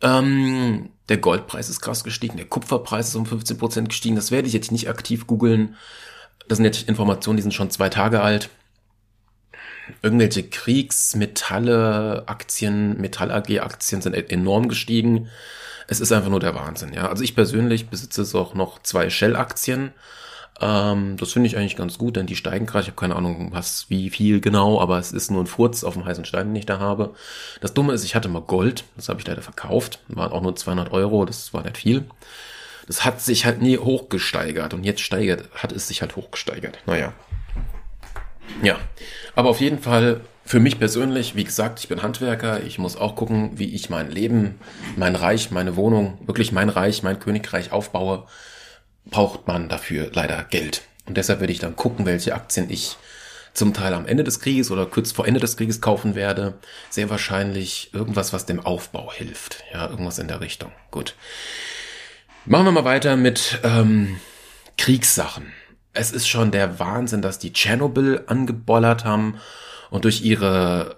Ähm, 0.00 0.90
der 1.08 1.18
Goldpreis 1.18 1.68
ist 1.68 1.80
krass 1.80 2.04
gestiegen, 2.04 2.36
der 2.36 2.46
Kupferpreis 2.46 3.08
ist 3.08 3.14
um 3.16 3.24
15% 3.24 3.88
gestiegen. 3.88 4.16
Das 4.16 4.30
werde 4.30 4.48
ich 4.48 4.54
jetzt 4.54 4.72
nicht 4.72 4.88
aktiv 4.88 5.26
googeln. 5.26 5.76
Das 6.48 6.56
sind 6.56 6.64
jetzt 6.64 6.88
Informationen, 6.88 7.36
die 7.36 7.42
sind 7.42 7.54
schon 7.54 7.70
zwei 7.70 7.88
Tage 7.88 8.20
alt. 8.20 8.50
Irgendwelche 10.02 10.44
Kriegsmetalle, 10.44 12.24
Aktien, 12.26 13.00
Metall 13.00 13.30
AG 13.30 13.60
Aktien 13.60 14.00
sind 14.00 14.14
e- 14.14 14.26
enorm 14.28 14.68
gestiegen. 14.68 15.28
Es 15.88 16.00
ist 16.00 16.12
einfach 16.12 16.30
nur 16.30 16.40
der 16.40 16.54
Wahnsinn, 16.54 16.92
ja. 16.92 17.08
Also 17.08 17.24
ich 17.24 17.34
persönlich 17.34 17.88
besitze 17.88 18.22
es 18.22 18.34
auch 18.34 18.54
noch 18.54 18.82
zwei 18.82 19.10
Shell-Aktien. 19.10 19.92
Ähm, 20.60 21.16
das 21.16 21.32
finde 21.32 21.48
ich 21.48 21.56
eigentlich 21.56 21.76
ganz 21.76 21.98
gut, 21.98 22.16
denn 22.16 22.26
die 22.26 22.36
steigen 22.36 22.66
gerade. 22.66 22.82
Ich 22.82 22.88
habe 22.88 23.00
keine 23.00 23.16
Ahnung, 23.16 23.48
was, 23.52 23.86
wie 23.88 24.10
viel 24.10 24.40
genau, 24.40 24.80
aber 24.80 24.98
es 24.98 25.12
ist 25.12 25.30
nur 25.30 25.42
ein 25.42 25.46
Furz 25.48 25.82
auf 25.84 25.94
dem 25.94 26.04
heißen 26.04 26.24
Stein, 26.24 26.48
den 26.48 26.56
ich 26.56 26.66
da 26.66 26.78
habe. 26.78 27.14
Das 27.60 27.74
Dumme 27.74 27.92
ist, 27.92 28.04
ich 28.04 28.14
hatte 28.14 28.28
mal 28.28 28.42
Gold, 28.42 28.84
das 28.96 29.08
habe 29.08 29.20
ich 29.20 29.26
leider 29.26 29.42
verkauft. 29.42 29.98
Waren 30.08 30.32
auch 30.32 30.42
nur 30.42 30.54
200 30.54 30.92
Euro, 30.92 31.24
das 31.24 31.52
war 31.52 31.62
nicht 31.62 31.78
viel 31.78 32.04
das 32.86 33.04
hat 33.04 33.20
sich 33.20 33.44
halt 33.44 33.62
nie 33.62 33.78
hochgesteigert 33.78 34.74
und 34.74 34.84
jetzt 34.84 35.00
steigert, 35.00 35.48
hat 35.54 35.72
es 35.72 35.88
sich 35.88 36.02
halt 36.02 36.16
hochgesteigert. 36.16 36.78
Naja. 36.86 37.12
Ja, 38.62 38.78
aber 39.34 39.48
auf 39.50 39.60
jeden 39.60 39.78
Fall 39.78 40.20
für 40.44 40.60
mich 40.60 40.78
persönlich, 40.78 41.36
wie 41.36 41.44
gesagt, 41.44 41.80
ich 41.80 41.88
bin 41.88 42.02
Handwerker, 42.02 42.62
ich 42.62 42.78
muss 42.78 42.96
auch 42.96 43.16
gucken, 43.16 43.58
wie 43.58 43.74
ich 43.74 43.90
mein 43.90 44.10
Leben, 44.10 44.58
mein 44.96 45.16
Reich, 45.16 45.50
meine 45.50 45.76
Wohnung, 45.76 46.18
wirklich 46.26 46.52
mein 46.52 46.68
Reich, 46.68 47.02
mein 47.02 47.20
Königreich 47.20 47.72
aufbaue, 47.72 48.26
braucht 49.06 49.46
man 49.46 49.68
dafür 49.68 50.10
leider 50.12 50.42
Geld. 50.44 50.82
Und 51.06 51.16
deshalb 51.16 51.40
werde 51.40 51.52
ich 51.52 51.58
dann 51.58 51.76
gucken, 51.76 52.06
welche 52.06 52.34
Aktien 52.34 52.70
ich 52.70 52.96
zum 53.54 53.74
Teil 53.74 53.94
am 53.94 54.06
Ende 54.06 54.24
des 54.24 54.40
Krieges 54.40 54.70
oder 54.70 54.86
kurz 54.86 55.12
vor 55.12 55.26
Ende 55.26 55.40
des 55.40 55.56
Krieges 55.56 55.80
kaufen 55.80 56.14
werde. 56.14 56.54
Sehr 56.90 57.10
wahrscheinlich 57.10 57.90
irgendwas, 57.92 58.32
was 58.32 58.46
dem 58.46 58.60
Aufbau 58.60 59.12
hilft. 59.12 59.62
Ja, 59.72 59.88
irgendwas 59.88 60.18
in 60.18 60.28
der 60.28 60.40
Richtung. 60.40 60.72
Gut. 60.90 61.14
Machen 62.44 62.64
wir 62.64 62.72
mal 62.72 62.84
weiter 62.84 63.16
mit 63.16 63.60
ähm, 63.62 64.18
Kriegssachen. 64.78 65.52
Es 65.92 66.10
ist 66.10 66.28
schon 66.28 66.50
der 66.50 66.78
Wahnsinn, 66.78 67.22
dass 67.22 67.38
die 67.38 67.52
Tschernobyl 67.52 68.24
angebollert 68.26 69.04
haben 69.04 69.38
und 69.90 70.04
durch 70.04 70.22
ihre 70.22 70.96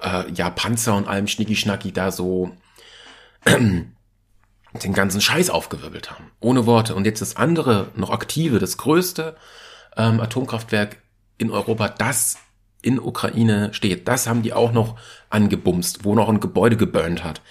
äh, 0.00 0.30
ja, 0.32 0.48
Panzer 0.50 0.94
und 0.94 1.08
allem 1.08 1.26
Schnicki-Schnacki 1.26 1.92
da 1.92 2.12
so 2.12 2.52
den 3.46 4.92
ganzen 4.92 5.20
Scheiß 5.20 5.50
aufgewirbelt 5.50 6.10
haben. 6.10 6.30
Ohne 6.40 6.66
Worte. 6.66 6.94
Und 6.94 7.04
jetzt 7.04 7.20
das 7.20 7.36
andere, 7.36 7.88
noch 7.96 8.10
aktive, 8.10 8.58
das 8.58 8.76
größte 8.76 9.36
ähm, 9.96 10.20
Atomkraftwerk 10.20 10.98
in 11.36 11.50
Europa, 11.50 11.88
das 11.88 12.38
in 12.80 13.00
Ukraine 13.00 13.74
steht, 13.74 14.06
das 14.06 14.28
haben 14.28 14.42
die 14.42 14.52
auch 14.52 14.72
noch 14.72 14.96
angebumst, 15.30 16.04
wo 16.04 16.14
noch 16.14 16.28
ein 16.28 16.40
Gebäude 16.40 16.76
geburnt 16.76 17.24
hat. 17.24 17.42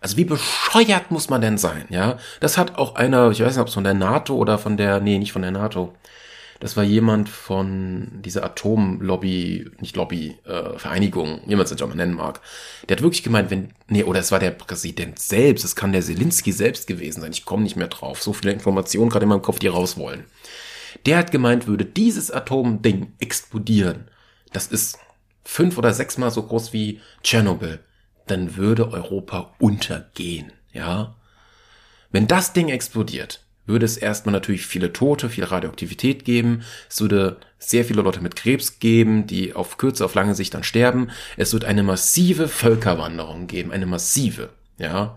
Also 0.00 0.16
wie 0.16 0.24
bescheuert 0.24 1.12
muss 1.12 1.30
man 1.30 1.40
denn 1.40 1.58
sein, 1.58 1.86
ja? 1.88 2.18
Das 2.40 2.58
hat 2.58 2.76
auch 2.76 2.96
einer, 2.96 3.30
ich 3.30 3.40
weiß 3.40 3.54
nicht, 3.54 3.60
ob 3.60 3.68
es 3.68 3.74
von 3.74 3.84
der 3.84 3.94
NATO 3.94 4.34
oder 4.34 4.58
von 4.58 4.76
der, 4.76 4.98
nee, 4.98 5.18
nicht 5.18 5.32
von 5.32 5.42
der 5.42 5.52
NATO. 5.52 5.94
Das 6.62 6.76
war 6.76 6.84
jemand 6.84 7.28
von 7.28 8.22
dieser 8.22 8.44
Atomlobby, 8.44 9.68
nicht 9.80 9.96
Lobby, 9.96 10.38
äh, 10.44 10.78
Vereinigung, 10.78 11.40
wie 11.46 11.56
man 11.56 11.64
es 11.64 11.70
jetzt 11.70 11.82
auch 11.82 11.88
mal 11.88 11.96
nennen 11.96 12.14
mag. 12.14 12.40
Der 12.88 12.96
hat 12.96 13.02
wirklich 13.02 13.24
gemeint, 13.24 13.50
wenn, 13.50 13.72
nee, 13.88 14.04
oder 14.04 14.20
es 14.20 14.30
war 14.30 14.38
der 14.38 14.52
Präsident 14.52 15.18
selbst, 15.18 15.64
es 15.64 15.74
kann 15.74 15.90
der 15.90 16.02
Zelensky 16.02 16.52
selbst 16.52 16.86
gewesen 16.86 17.20
sein, 17.20 17.32
ich 17.32 17.44
komme 17.44 17.64
nicht 17.64 17.74
mehr 17.74 17.88
drauf. 17.88 18.22
So 18.22 18.32
viele 18.32 18.52
Informationen 18.52 19.10
gerade 19.10 19.24
in 19.24 19.30
meinem 19.30 19.42
Kopf, 19.42 19.58
die 19.58 19.66
raus 19.66 19.96
wollen. 19.96 20.24
Der 21.04 21.18
hat 21.18 21.32
gemeint, 21.32 21.66
würde 21.66 21.84
dieses 21.84 22.30
Atomding 22.30 23.14
explodieren, 23.18 24.08
das 24.52 24.68
ist 24.68 24.98
fünf 25.42 25.78
oder 25.78 25.92
sechsmal 25.92 26.30
so 26.30 26.44
groß 26.44 26.72
wie 26.72 27.00
Tschernobyl 27.24 27.80
dann 28.26 28.56
würde 28.56 28.90
Europa 28.90 29.54
untergehen, 29.58 30.52
ja. 30.72 31.16
Wenn 32.10 32.26
das 32.26 32.52
Ding 32.52 32.68
explodiert, 32.68 33.44
würde 33.66 33.84
es 33.84 33.96
erstmal 33.96 34.32
natürlich 34.32 34.66
viele 34.66 34.92
Tote, 34.92 35.30
viel 35.30 35.44
Radioaktivität 35.44 36.24
geben. 36.24 36.64
Es 36.88 37.00
würde 37.00 37.38
sehr 37.58 37.84
viele 37.84 38.02
Leute 38.02 38.20
mit 38.20 38.36
Krebs 38.36 38.80
geben, 38.80 39.26
die 39.26 39.54
auf 39.54 39.78
kurze, 39.78 40.04
auf 40.04 40.14
lange 40.14 40.34
Sicht 40.34 40.54
dann 40.54 40.64
sterben. 40.64 41.10
Es 41.36 41.52
wird 41.52 41.64
eine 41.64 41.82
massive 41.82 42.48
Völkerwanderung 42.48 43.46
geben, 43.46 43.70
eine 43.72 43.86
massive, 43.86 44.50
ja. 44.78 45.16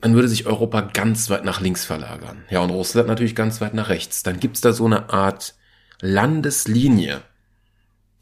Dann 0.00 0.14
würde 0.14 0.28
sich 0.28 0.44
Europa 0.44 0.82
ganz 0.82 1.30
weit 1.30 1.46
nach 1.46 1.62
links 1.62 1.86
verlagern. 1.86 2.44
Ja, 2.50 2.60
und 2.60 2.68
Russland 2.68 3.08
natürlich 3.08 3.34
ganz 3.34 3.62
weit 3.62 3.72
nach 3.72 3.88
rechts. 3.88 4.22
Dann 4.22 4.38
gibt's 4.38 4.60
da 4.60 4.74
so 4.74 4.84
eine 4.84 5.08
Art 5.08 5.54
Landeslinie, 6.00 7.22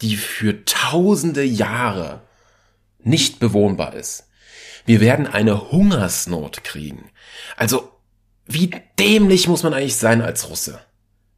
die 0.01 0.15
für 0.15 0.65
tausende 0.65 1.43
Jahre 1.43 2.23
nicht 3.01 3.41
bewohnbar 3.41 3.95
ist. 3.95 4.29
Wir 4.85 5.01
werden 5.01 5.27
eine 5.27 5.73
Hungersnot 5.73 6.63
kriegen. 6.63 7.11
Also, 7.57 7.93
wie 8.47 8.71
dämlich 8.99 9.49
muss 9.49 9.63
man 9.63 9.75
eigentlich 9.75 9.97
sein 9.97 10.23
als 10.23 10.49
Russe? 10.49 10.81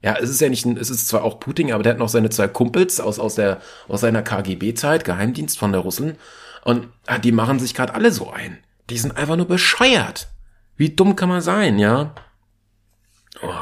Ja, 0.02 0.16
es 0.16 0.28
ist 0.28 0.40
ja 0.40 0.49
nicht, 0.49 0.66
es 0.66 0.90
ist 0.90 1.08
zwar 1.08 1.25
auch 1.25 1.40
Putin, 1.40 1.73
aber 1.73 1.82
der 1.82 1.92
hat 1.92 1.99
noch 1.99 2.08
seine 2.11 2.28
zwei 2.28 2.46
Kumpels 2.49 3.00
aus, 3.00 3.18
aus 3.18 3.37
der, 3.37 3.61
aus 3.88 4.02
seiner 4.02 4.23
KGB-Zeit, 4.23 5.04
Geheimdienst 5.04 5.58
von 5.58 5.73
der 5.73 5.80
Russen. 5.80 6.18
Und 6.62 6.88
ah, 7.06 7.18
die 7.18 7.32
machen 7.32 7.58
sich 7.58 7.75
gerade 7.75 7.94
alle 7.94 8.11
so 8.11 8.30
ein. 8.30 8.58
Die 8.90 8.99
sind 8.99 9.16
einfach 9.16 9.37
nur 9.37 9.49
bescheuert. 9.49 10.28
Wie 10.76 10.90
dumm 10.90 11.16
kann 11.16 11.30
man 11.30 11.40
sein, 11.40 11.78
ja? 11.78 12.14
Oh. 13.42 13.54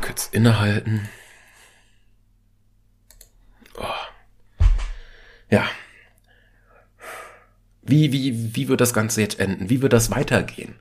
Kurz 0.00 0.28
innehalten. 0.32 1.08
ja, 5.50 5.68
wie, 7.86 8.12
wie, 8.12 8.54
wie 8.56 8.68
wird 8.68 8.80
das 8.80 8.94
Ganze 8.94 9.20
jetzt 9.20 9.38
enden? 9.40 9.70
Wie 9.70 9.82
wird 9.82 9.92
das 9.92 10.10
weitergehen? 10.10 10.76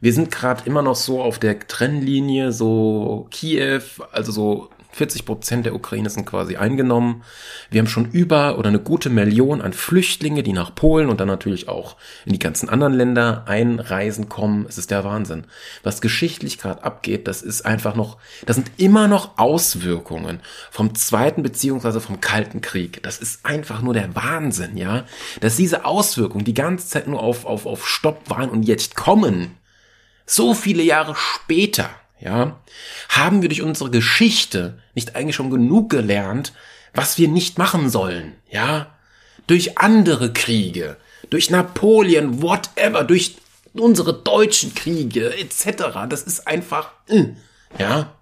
Wir 0.00 0.12
sind 0.12 0.30
gerade 0.30 0.64
immer 0.66 0.82
noch 0.82 0.96
so 0.96 1.22
auf 1.22 1.38
der 1.38 1.58
Trennlinie, 1.60 2.52
so 2.52 3.28
Kiew, 3.30 3.82
also 4.12 4.32
so 4.32 4.70
40 5.00 5.24
Prozent 5.24 5.64
der 5.64 5.74
Ukraine 5.74 6.10
sind 6.10 6.26
quasi 6.26 6.56
eingenommen. 6.56 7.22
Wir 7.70 7.78
haben 7.78 7.86
schon 7.86 8.10
über 8.10 8.58
oder 8.58 8.68
eine 8.68 8.80
gute 8.80 9.08
Million 9.08 9.62
an 9.62 9.72
Flüchtlinge, 9.72 10.42
die 10.42 10.52
nach 10.52 10.74
Polen 10.74 11.08
und 11.08 11.20
dann 11.20 11.26
natürlich 11.26 11.70
auch 11.70 11.96
in 12.26 12.34
die 12.34 12.38
ganzen 12.38 12.68
anderen 12.68 12.92
Länder 12.92 13.44
einreisen 13.46 14.28
kommen. 14.28 14.66
Es 14.68 14.76
ist 14.76 14.90
der 14.90 15.02
Wahnsinn. 15.02 15.44
Was 15.82 16.02
geschichtlich 16.02 16.58
gerade 16.58 16.84
abgeht, 16.84 17.28
das 17.28 17.40
ist 17.40 17.64
einfach 17.64 17.94
noch, 17.94 18.18
das 18.44 18.56
sind 18.56 18.72
immer 18.76 19.08
noch 19.08 19.38
Auswirkungen 19.38 20.40
vom 20.70 20.94
Zweiten 20.94 21.42
beziehungsweise 21.42 22.02
vom 22.02 22.20
Kalten 22.20 22.60
Krieg. 22.60 23.02
Das 23.02 23.16
ist 23.16 23.46
einfach 23.46 23.80
nur 23.80 23.94
der 23.94 24.14
Wahnsinn, 24.14 24.76
ja. 24.76 25.06
Dass 25.40 25.56
diese 25.56 25.86
Auswirkungen 25.86 26.44
die 26.44 26.52
ganze 26.52 26.88
Zeit 26.88 27.08
nur 27.08 27.22
auf, 27.22 27.46
auf, 27.46 27.64
auf 27.64 27.88
Stopp 27.88 28.28
waren 28.28 28.50
und 28.50 28.64
jetzt 28.64 28.96
kommen. 28.96 29.56
So 30.26 30.52
viele 30.52 30.82
Jahre 30.82 31.14
später 31.16 31.88
ja, 32.20 32.60
haben 33.08 33.42
wir 33.42 33.48
durch 33.48 33.62
unsere 33.62 33.90
Geschichte 33.90 34.78
nicht 34.94 35.16
eigentlich 35.16 35.36
schon 35.36 35.50
genug 35.50 35.90
gelernt, 35.90 36.52
was 36.94 37.18
wir 37.18 37.28
nicht 37.28 37.58
machen 37.58 37.88
sollen, 37.90 38.34
ja? 38.50 38.94
Durch 39.46 39.78
andere 39.78 40.32
Kriege, 40.32 40.96
durch 41.30 41.50
Napoleon, 41.50 42.42
whatever, 42.42 43.04
durch 43.04 43.36
unsere 43.72 44.12
deutschen 44.12 44.74
Kriege, 44.74 45.36
etc. 45.36 46.06
Das 46.08 46.22
ist 46.22 46.46
einfach, 46.46 46.90
äh, 47.08 47.26
ja? 47.78 48.16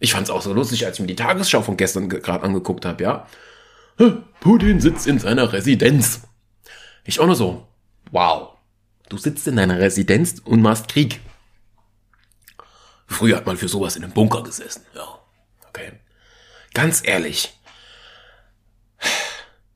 Ich 0.00 0.12
fand's 0.12 0.30
auch 0.30 0.42
so 0.42 0.52
lustig, 0.52 0.84
als 0.86 0.96
ich 0.96 1.00
mir 1.00 1.06
die 1.06 1.16
Tagesschau 1.16 1.62
von 1.62 1.76
gestern 1.76 2.08
gerade 2.08 2.44
angeguckt 2.44 2.84
habe, 2.84 3.02
ja? 3.02 3.26
Putin 4.40 4.80
sitzt 4.80 5.06
in 5.06 5.18
seiner 5.18 5.52
Residenz. 5.52 6.22
Ich 7.04 7.18
auch 7.18 7.26
nur 7.26 7.34
so, 7.34 7.66
wow, 8.12 8.50
du 9.08 9.18
sitzt 9.18 9.48
in 9.48 9.56
deiner 9.56 9.78
Residenz 9.78 10.40
und 10.44 10.62
machst 10.62 10.88
Krieg. 10.88 11.20
Früher 13.08 13.36
hat 13.36 13.46
man 13.46 13.56
für 13.56 13.68
sowas 13.68 13.96
in 13.96 14.04
einem 14.04 14.12
Bunker 14.12 14.42
gesessen. 14.42 14.82
Ja, 14.94 15.18
okay. 15.68 15.92
Ganz 16.74 17.02
ehrlich. 17.04 17.52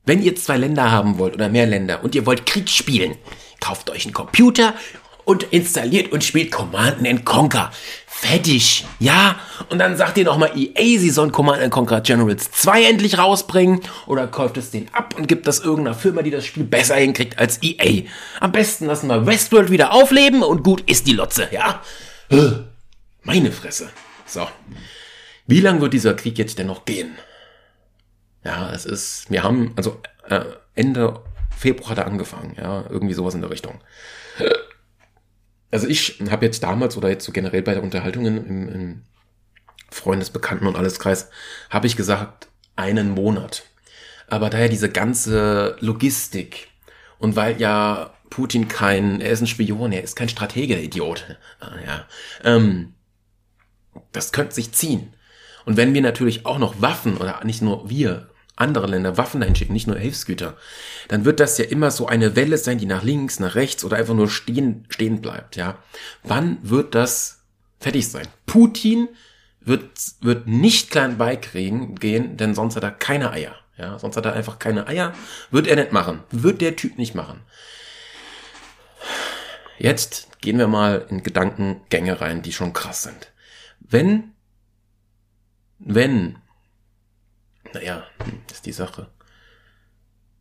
Wenn 0.05 0.21
ihr 0.21 0.35
zwei 0.35 0.57
Länder 0.57 0.91
haben 0.91 1.17
wollt 1.17 1.33
oder 1.33 1.49
mehr 1.49 1.65
Länder 1.65 2.03
und 2.03 2.13
ihr 2.15 2.25
wollt 2.25 2.45
Krieg 2.45 2.69
spielen, 2.69 3.17
kauft 3.59 3.89
euch 3.89 4.05
einen 4.05 4.13
Computer 4.13 4.73
und 5.25 5.43
installiert 5.43 6.11
und 6.11 6.23
spielt 6.23 6.51
Command 6.51 7.07
and 7.07 7.25
Conquer. 7.25 7.71
Fertig. 8.05 8.85
Ja? 8.99 9.37
Und 9.69 9.79
dann 9.79 9.97
sagt 9.97 10.17
ihr 10.17 10.25
nochmal 10.25 10.51
EA, 10.55 10.99
sie 10.99 11.09
sollen 11.09 11.31
Command 11.31 11.61
and 11.61 11.71
Conquer 11.71 12.01
Generals 12.01 12.51
2 12.51 12.83
endlich 12.83 13.17
rausbringen 13.17 13.81
oder 14.05 14.27
kauft 14.27 14.57
es 14.57 14.71
den 14.71 14.93
ab 14.93 15.15
und 15.17 15.27
gibt 15.27 15.47
das 15.47 15.59
irgendeiner 15.59 15.95
Firma, 15.95 16.21
die 16.21 16.31
das 16.31 16.45
Spiel 16.45 16.63
besser 16.63 16.95
hinkriegt 16.95 17.39
als 17.39 17.61
EA. 17.63 18.03
Am 18.39 18.51
besten 18.51 18.85
lassen 18.85 19.07
wir 19.07 19.25
Westworld 19.25 19.71
wieder 19.71 19.93
aufleben 19.93 20.43
und 20.43 20.63
gut 20.63 20.81
ist 20.89 21.07
die 21.07 21.13
Lotze, 21.13 21.47
ja? 21.51 21.81
Meine 23.23 23.51
Fresse. 23.51 23.89
So. 24.25 24.47
Wie 25.47 25.61
lang 25.61 25.81
wird 25.81 25.93
dieser 25.93 26.13
Krieg 26.13 26.37
jetzt 26.37 26.59
denn 26.59 26.67
noch 26.67 26.85
gehen? 26.85 27.15
Ja, 28.43 28.71
es 28.73 28.85
ist, 28.85 29.31
wir 29.31 29.43
haben, 29.43 29.73
also 29.75 30.01
äh, 30.27 30.43
Ende 30.75 31.21
Februar 31.55 31.91
hat 31.91 31.97
er 31.99 32.07
angefangen, 32.07 32.55
ja, 32.57 32.85
irgendwie 32.89 33.13
sowas 33.13 33.35
in 33.35 33.41
der 33.41 33.49
Richtung. 33.49 33.79
Also 35.71 35.87
ich 35.87 36.21
habe 36.29 36.45
jetzt 36.45 36.63
damals 36.63 36.97
oder 36.97 37.09
jetzt 37.09 37.25
so 37.25 37.31
generell 37.31 37.61
bei 37.61 37.73
der 37.73 37.83
Unterhaltung 37.83 38.25
im, 38.25 38.69
im 38.69 39.01
Freundesbekannten 39.89 40.67
und 40.67 40.75
Alleskreis, 40.75 41.29
habe 41.69 41.87
ich 41.87 41.95
gesagt, 41.95 42.47
einen 42.75 43.11
Monat. 43.11 43.63
Aber 44.27 44.49
daher 44.49 44.69
diese 44.69 44.89
ganze 44.89 45.77
Logistik 45.79 46.67
und 47.19 47.35
weil 47.35 47.59
ja 47.61 48.11
Putin 48.29 48.67
kein, 48.67 49.21
er 49.21 49.31
ist 49.31 49.41
ein 49.41 49.47
Spion, 49.47 49.91
er 49.91 50.03
ist 50.03 50.15
kein 50.15 50.29
Stratege, 50.29 50.75
der 50.75 50.83
Idiot. 50.83 51.37
Ah, 51.59 51.75
ja. 51.85 52.07
Ähm, 52.43 52.95
das 54.11 54.31
könnte 54.31 54.55
sich 54.55 54.71
ziehen. 54.71 55.13
Und 55.65 55.77
wenn 55.77 55.93
wir 55.93 56.01
natürlich 56.01 56.45
auch 56.45 56.57
noch 56.57 56.81
Waffen 56.81 57.17
oder 57.17 57.43
nicht 57.43 57.61
nur 57.61 57.89
wir, 57.89 58.29
andere 58.55 58.87
Länder 58.87 59.17
Waffen 59.17 59.39
dahin 59.39 59.55
schicken, 59.55 59.73
nicht 59.73 59.87
nur 59.87 59.97
Hilfsgüter, 59.97 60.55
dann 61.07 61.25
wird 61.25 61.39
das 61.39 61.57
ja 61.57 61.65
immer 61.65 61.89
so 61.89 62.07
eine 62.07 62.35
Welle 62.35 62.57
sein, 62.57 62.77
die 62.77 62.85
nach 62.85 63.03
links, 63.03 63.39
nach 63.39 63.55
rechts 63.55 63.83
oder 63.83 63.97
einfach 63.97 64.13
nur 64.13 64.29
stehen, 64.29 64.85
stehen 64.89 65.21
bleibt, 65.21 65.55
ja. 65.55 65.79
Wann 66.23 66.57
wird 66.61 66.95
das 66.95 67.43
fertig 67.79 68.07
sein? 68.07 68.27
Putin 68.45 69.09
wird, 69.61 69.83
wird 70.21 70.47
nicht 70.47 70.91
klein 70.91 71.17
beikriegen 71.17 71.95
gehen, 71.95 72.37
denn 72.37 72.53
sonst 72.53 72.75
hat 72.75 72.83
er 72.83 72.91
keine 72.91 73.31
Eier, 73.31 73.55
ja. 73.77 73.97
Sonst 73.97 74.17
hat 74.17 74.25
er 74.25 74.33
einfach 74.33 74.59
keine 74.59 74.87
Eier. 74.87 75.13
Wird 75.49 75.67
er 75.67 75.75
nicht 75.75 75.91
machen. 75.91 76.19
Wird 76.29 76.61
der 76.61 76.75
Typ 76.75 76.97
nicht 76.97 77.15
machen. 77.15 77.41
Jetzt 79.79 80.39
gehen 80.41 80.59
wir 80.59 80.67
mal 80.67 81.05
in 81.09 81.23
Gedankengänge 81.23 82.21
rein, 82.21 82.43
die 82.43 82.53
schon 82.53 82.73
krass 82.73 83.03
sind. 83.03 83.32
Wenn, 83.89 84.31
wenn, 85.79 86.37
naja, 87.73 88.03
ist 88.51 88.65
die 88.65 88.71
Sache. 88.71 89.07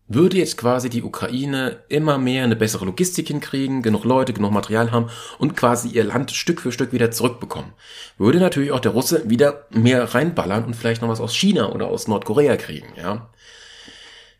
Würde 0.08 0.36
jetzt 0.36 0.58
quasi 0.58 0.90
die 0.90 1.02
Ukraine 1.02 1.84
immer 1.88 2.18
mehr 2.18 2.44
eine 2.44 2.56
bessere 2.56 2.84
Logistik 2.84 3.28
hinkriegen, 3.28 3.82
genug 3.82 4.04
Leute, 4.04 4.32
genug 4.32 4.52
Material 4.52 4.90
haben 4.90 5.10
und 5.38 5.56
quasi 5.56 5.88
ihr 5.88 6.04
Land 6.04 6.32
Stück 6.32 6.60
für 6.60 6.72
Stück 6.72 6.92
wieder 6.92 7.10
zurückbekommen, 7.10 7.72
würde 8.18 8.38
natürlich 8.38 8.72
auch 8.72 8.80
der 8.80 8.92
Russe 8.92 9.28
wieder 9.30 9.66
mehr 9.70 10.14
reinballern 10.14 10.64
und 10.64 10.74
vielleicht 10.76 11.00
noch 11.00 11.08
was 11.08 11.20
aus 11.20 11.34
China 11.34 11.72
oder 11.72 11.86
aus 11.86 12.08
Nordkorea 12.08 12.56
kriegen, 12.56 12.88
ja. 12.96 13.30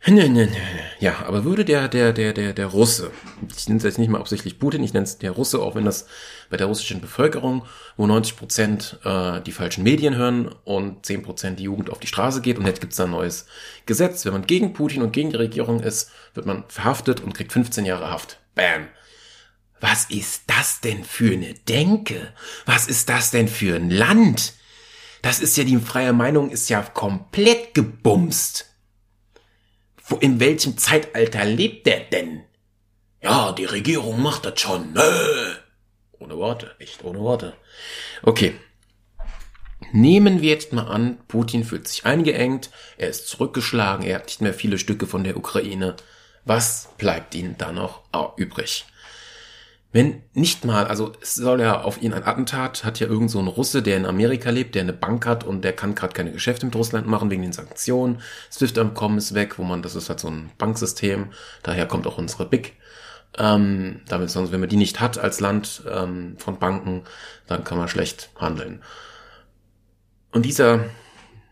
Nee, 0.05 0.29
nee, 0.29 0.47
nee. 0.47 0.59
Ja, 0.99 1.25
aber 1.27 1.45
würde 1.45 1.65
der, 1.65 1.87
der, 1.87 2.13
der, 2.13 2.33
der, 2.33 2.53
der 2.53 2.67
Russe, 2.67 3.13
ich 3.57 3.69
nenne 3.69 3.79
es 3.79 3.85
jetzt 3.85 3.99
nicht 3.99 4.09
mal 4.09 4.19
absichtlich 4.19 4.59
Putin, 4.59 4.83
ich 4.83 4.93
nenne 4.93 5.05
es 5.05 5.19
der 5.19 5.31
Russe, 5.31 5.63
auch 5.63 5.77
wenn 5.77 5.85
das 5.85 6.07
bei 6.51 6.57
der 6.57 6.67
russischen 6.67 7.01
Bevölkerung, 7.01 7.65
wo 7.97 8.09
90 8.09 8.37
Prozent 8.37 8.99
äh, 9.05 9.41
die 9.43 9.53
falschen 9.53 9.85
Medien 9.85 10.17
hören 10.17 10.53
und 10.65 11.07
10 11.07 11.23
Prozent 11.23 11.61
die 11.61 11.65
Jugend 11.65 11.89
auf 11.89 12.01
die 12.01 12.09
Straße 12.09 12.41
geht 12.41 12.59
und 12.59 12.67
jetzt 12.67 12.81
gibt 12.81 12.95
es 12.95 13.01
ein 13.01 13.13
neues 13.13 13.47
Gesetz. 13.87 14.25
Wenn 14.25 14.33
man 14.33 14.47
gegen 14.47 14.73
Putin 14.73 15.03
und 15.03 15.13
gegen 15.13 15.31
die 15.31 15.37
Regierung 15.37 15.79
ist, 15.79 16.11
wird 16.35 16.47
man 16.47 16.65
verhaftet 16.67 17.21
und 17.21 17.35
kriegt 17.35 17.53
15 17.53 17.85
Jahre 17.85 18.11
Haft. 18.11 18.41
Bam. 18.57 18.89
Was 19.81 20.07
ist 20.07 20.43
das 20.49 20.81
denn 20.81 21.05
für 21.05 21.33
eine 21.33 21.55
Denke? 21.55 22.33
Was 22.67 22.89
ist 22.89 23.09
das 23.09 23.31
denn 23.31 23.47
für 23.47 23.77
ein 23.77 23.91
Land? 23.91 24.55
Das 25.23 25.39
ist 25.39 25.57
ja 25.57 25.63
die 25.63 25.77
freie 25.77 26.13
Meinung, 26.13 26.51
ist 26.51 26.69
ja 26.71 26.83
komplett 26.83 27.75
gebumst. 27.75 28.72
Wo, 30.13 30.17
in 30.17 30.41
welchem 30.41 30.77
Zeitalter 30.77 31.47
lebt 31.47 31.87
der 31.87 32.01
denn? 32.01 32.43
Ja, 33.23 33.53
die 33.53 33.65
Regierung 33.65 34.21
macht 34.21 34.45
das 34.45 34.61
schon. 34.61 34.93
Nö. 34.93 35.55
Ohne 36.19 36.37
Worte, 36.37 36.77
echt 36.79 37.03
ohne 37.03 37.21
Worte. 37.21 37.55
Okay. 38.23 38.53
Nehmen 39.91 40.43
wir 40.43 40.51
jetzt 40.51 40.75
mal 40.75 40.87
an, 40.87 41.19
Putin 41.29 41.65
fühlt 41.65 41.89
sich 41.89 42.05
eingeengt, 42.05 42.69
er 42.99 43.09
ist 43.09 43.27
zurückgeschlagen, 43.27 44.05
er 44.05 44.17
hat 44.17 44.27
nicht 44.27 44.43
mehr 44.43 44.53
viele 44.53 44.79
Stücke 44.79 45.07
von 45.07 45.25
der 45.25 45.37
Ukraine. 45.37 45.97
Was 46.45 46.91
bleibt 46.99 47.35
ihm 47.35 47.57
da 47.57 47.73
noch 47.73 48.03
übrig? 48.37 48.85
Wenn 49.93 50.23
nicht 50.33 50.65
mal, 50.65 50.87
also 50.87 51.13
es 51.21 51.35
soll 51.35 51.61
ja 51.61 51.83
auf 51.83 52.01
ihn 52.01 52.15
ein 52.15 52.25
Attentat, 52.25 52.83
hat 52.83 52.99
ja 52.99 53.07
irgend 53.07 53.31
so 53.31 53.39
ein 53.39 53.47
Russe, 53.47 53.83
der 53.83 53.99
in 53.99 54.07
Amerika 54.07 54.49
lebt, 54.49 54.75
der 54.75 54.83
eine 54.83 54.95
Bank 54.95 55.27
hat 55.27 55.45
und 55.45 55.63
der 55.63 55.75
kann 55.75 55.95
gerade 55.95 56.15
keine 56.15 56.33
Geschäfte 56.33 56.65
mit 56.65 56.75
Russland 56.75 57.07
machen 57.07 57.31
wegen 57.31 57.43
den 57.43 57.53
Sanktionen. 57.53 58.23
SWIFT-Abkommen 58.51 59.19
ist 59.19 59.35
weg, 59.35 59.59
wo 59.59 59.65
man, 59.65 59.83
das 59.83 59.95
ist 59.95 60.09
halt 60.09 60.19
so 60.19 60.29
ein 60.29 60.51
Banksystem, 60.57 61.27
daher 61.63 61.87
kommt 61.87 62.07
auch 62.07 62.17
unsere 62.17 62.47
BIC. 62.47 62.73
Ähm, 63.39 64.01
damit 64.09 64.31
sonst, 64.31 64.51
wenn 64.51 64.61
man 64.61 64.69
die 64.69 64.77
nicht 64.77 65.01
hat 65.01 65.19
als 65.19 65.41
Land 65.41 65.83
ähm, 65.91 66.37
von 66.39 66.59
Banken, 66.59 67.05
dann 67.47 67.65
kann 67.65 67.79
man 67.79 67.89
schlecht 67.89 68.31
handeln. 68.37 68.83
Und 70.33 70.47
dieser 70.47 70.87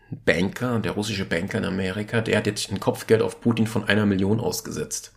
Banker, 0.09 0.79
der 0.79 0.93
russische 0.93 1.25
Banker 1.25 1.59
in 1.59 1.65
Amerika, 1.65 2.21
der 2.21 2.37
hat 2.37 2.47
jetzt 2.47 2.71
ein 2.71 2.79
Kopfgeld 2.79 3.21
auf 3.21 3.39
Putin 3.39 3.67
von 3.67 3.83
einer 3.83 4.05
Million 4.05 4.39
ausgesetzt. 4.39 5.13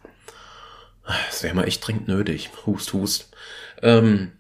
Das 1.07 1.43
wäre 1.43 1.55
mal 1.55 1.67
echt 1.67 1.87
dringend 1.87 2.09
nötig. 2.09 2.51
Hust, 2.67 2.93
hust. 2.93 3.29
Ähm, 3.83 4.33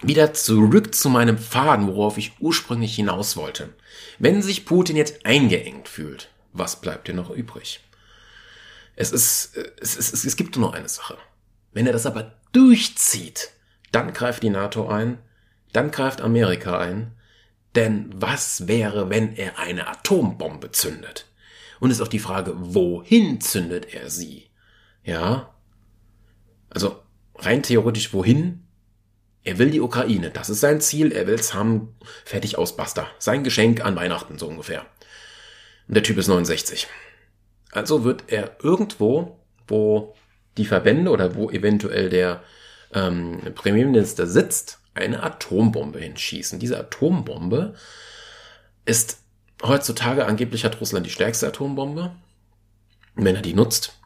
wieder 0.00 0.32
zurück 0.32 0.94
zu 0.94 1.08
meinem 1.08 1.38
Faden, 1.38 1.88
worauf 1.88 2.18
ich 2.18 2.32
ursprünglich 2.40 2.94
hinaus 2.94 3.36
wollte. 3.36 3.70
Wenn 4.18 4.42
sich 4.42 4.64
Putin 4.64 4.96
jetzt 4.96 5.24
eingeengt 5.26 5.88
fühlt, 5.88 6.28
was 6.52 6.80
bleibt 6.80 7.08
dir 7.08 7.14
noch 7.14 7.30
übrig? 7.30 7.80
Es 8.96 9.12
ist, 9.12 9.56
es, 9.80 9.96
ist, 9.96 10.24
es 10.24 10.36
gibt 10.36 10.56
nur 10.56 10.74
eine 10.74 10.88
Sache. 10.88 11.16
Wenn 11.72 11.86
er 11.86 11.92
das 11.92 12.06
aber 12.06 12.34
durchzieht, 12.52 13.50
dann 13.92 14.12
greift 14.12 14.42
die 14.42 14.50
NATO 14.50 14.88
ein, 14.88 15.18
dann 15.72 15.90
greift 15.90 16.20
Amerika 16.20 16.78
ein, 16.78 17.12
denn 17.74 18.10
was 18.14 18.66
wäre, 18.66 19.10
wenn 19.10 19.36
er 19.36 19.58
eine 19.58 19.86
Atombombe 19.86 20.72
zündet? 20.72 21.26
Und 21.80 21.90
ist 21.90 22.00
auch 22.00 22.08
die 22.08 22.18
Frage, 22.18 22.54
wohin 22.56 23.40
zündet 23.40 23.94
er 23.94 24.10
sie? 24.10 24.50
Ja, 25.04 25.54
also 26.70 27.02
rein 27.36 27.62
theoretisch 27.62 28.12
wohin? 28.12 28.64
Er 29.44 29.58
will 29.58 29.70
die 29.70 29.80
Ukraine, 29.80 30.30
das 30.30 30.50
ist 30.50 30.60
sein 30.60 30.80
Ziel, 30.80 31.12
er 31.12 31.26
will's 31.26 31.54
haben, 31.54 31.96
fertig 32.24 32.58
aus, 32.58 32.76
basta. 32.76 33.06
Sein 33.18 33.44
Geschenk 33.44 33.84
an 33.84 33.96
Weihnachten, 33.96 34.38
so 34.38 34.46
ungefähr. 34.46 34.84
Und 35.86 35.94
der 35.94 36.02
Typ 36.02 36.18
ist 36.18 36.28
69. 36.28 36.86
Also 37.72 38.04
wird 38.04 38.24
er 38.28 38.56
irgendwo, 38.62 39.40
wo 39.66 40.14
die 40.56 40.66
Verbände 40.66 41.10
oder 41.10 41.34
wo 41.34 41.50
eventuell 41.50 42.10
der 42.10 42.42
ähm, 42.92 43.40
Premierminister 43.54 44.26
sitzt, 44.26 44.80
eine 44.94 45.22
Atombombe 45.22 46.00
hinschießen. 46.00 46.58
Diese 46.58 46.78
Atombombe 46.78 47.74
ist 48.84 49.18
heutzutage 49.62 50.26
angeblich 50.26 50.64
hat 50.64 50.80
Russland 50.80 51.06
die 51.06 51.10
stärkste 51.10 51.48
Atombombe. 51.48 52.12
Wenn 53.14 53.36
er 53.36 53.42
die 53.42 53.54
nutzt, 53.54 53.98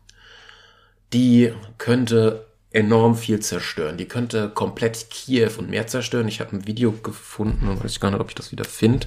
die 1.12 1.52
könnte 1.78 2.46
enorm 2.72 3.16
viel 3.16 3.40
zerstören. 3.40 3.96
Die 3.96 4.08
könnte 4.08 4.48
komplett 4.48 5.10
Kiew 5.10 5.52
und 5.58 5.70
mehr 5.70 5.86
zerstören. 5.86 6.28
Ich 6.28 6.40
habe 6.40 6.56
ein 6.56 6.66
Video 6.66 6.92
gefunden 6.92 7.68
und 7.68 7.82
weiß 7.82 8.00
gar 8.00 8.10
nicht, 8.10 8.20
ob 8.20 8.28
ich 8.28 8.34
das 8.34 8.52
wieder 8.52 8.64
finde. 8.64 9.06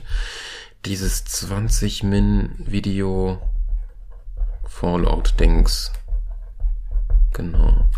Dieses 0.85 1.25
20 1.25 2.03
Min 2.03 2.55
Video 2.59 3.41
Fallout-Dings. 4.67 5.91
Genau. 7.33 7.89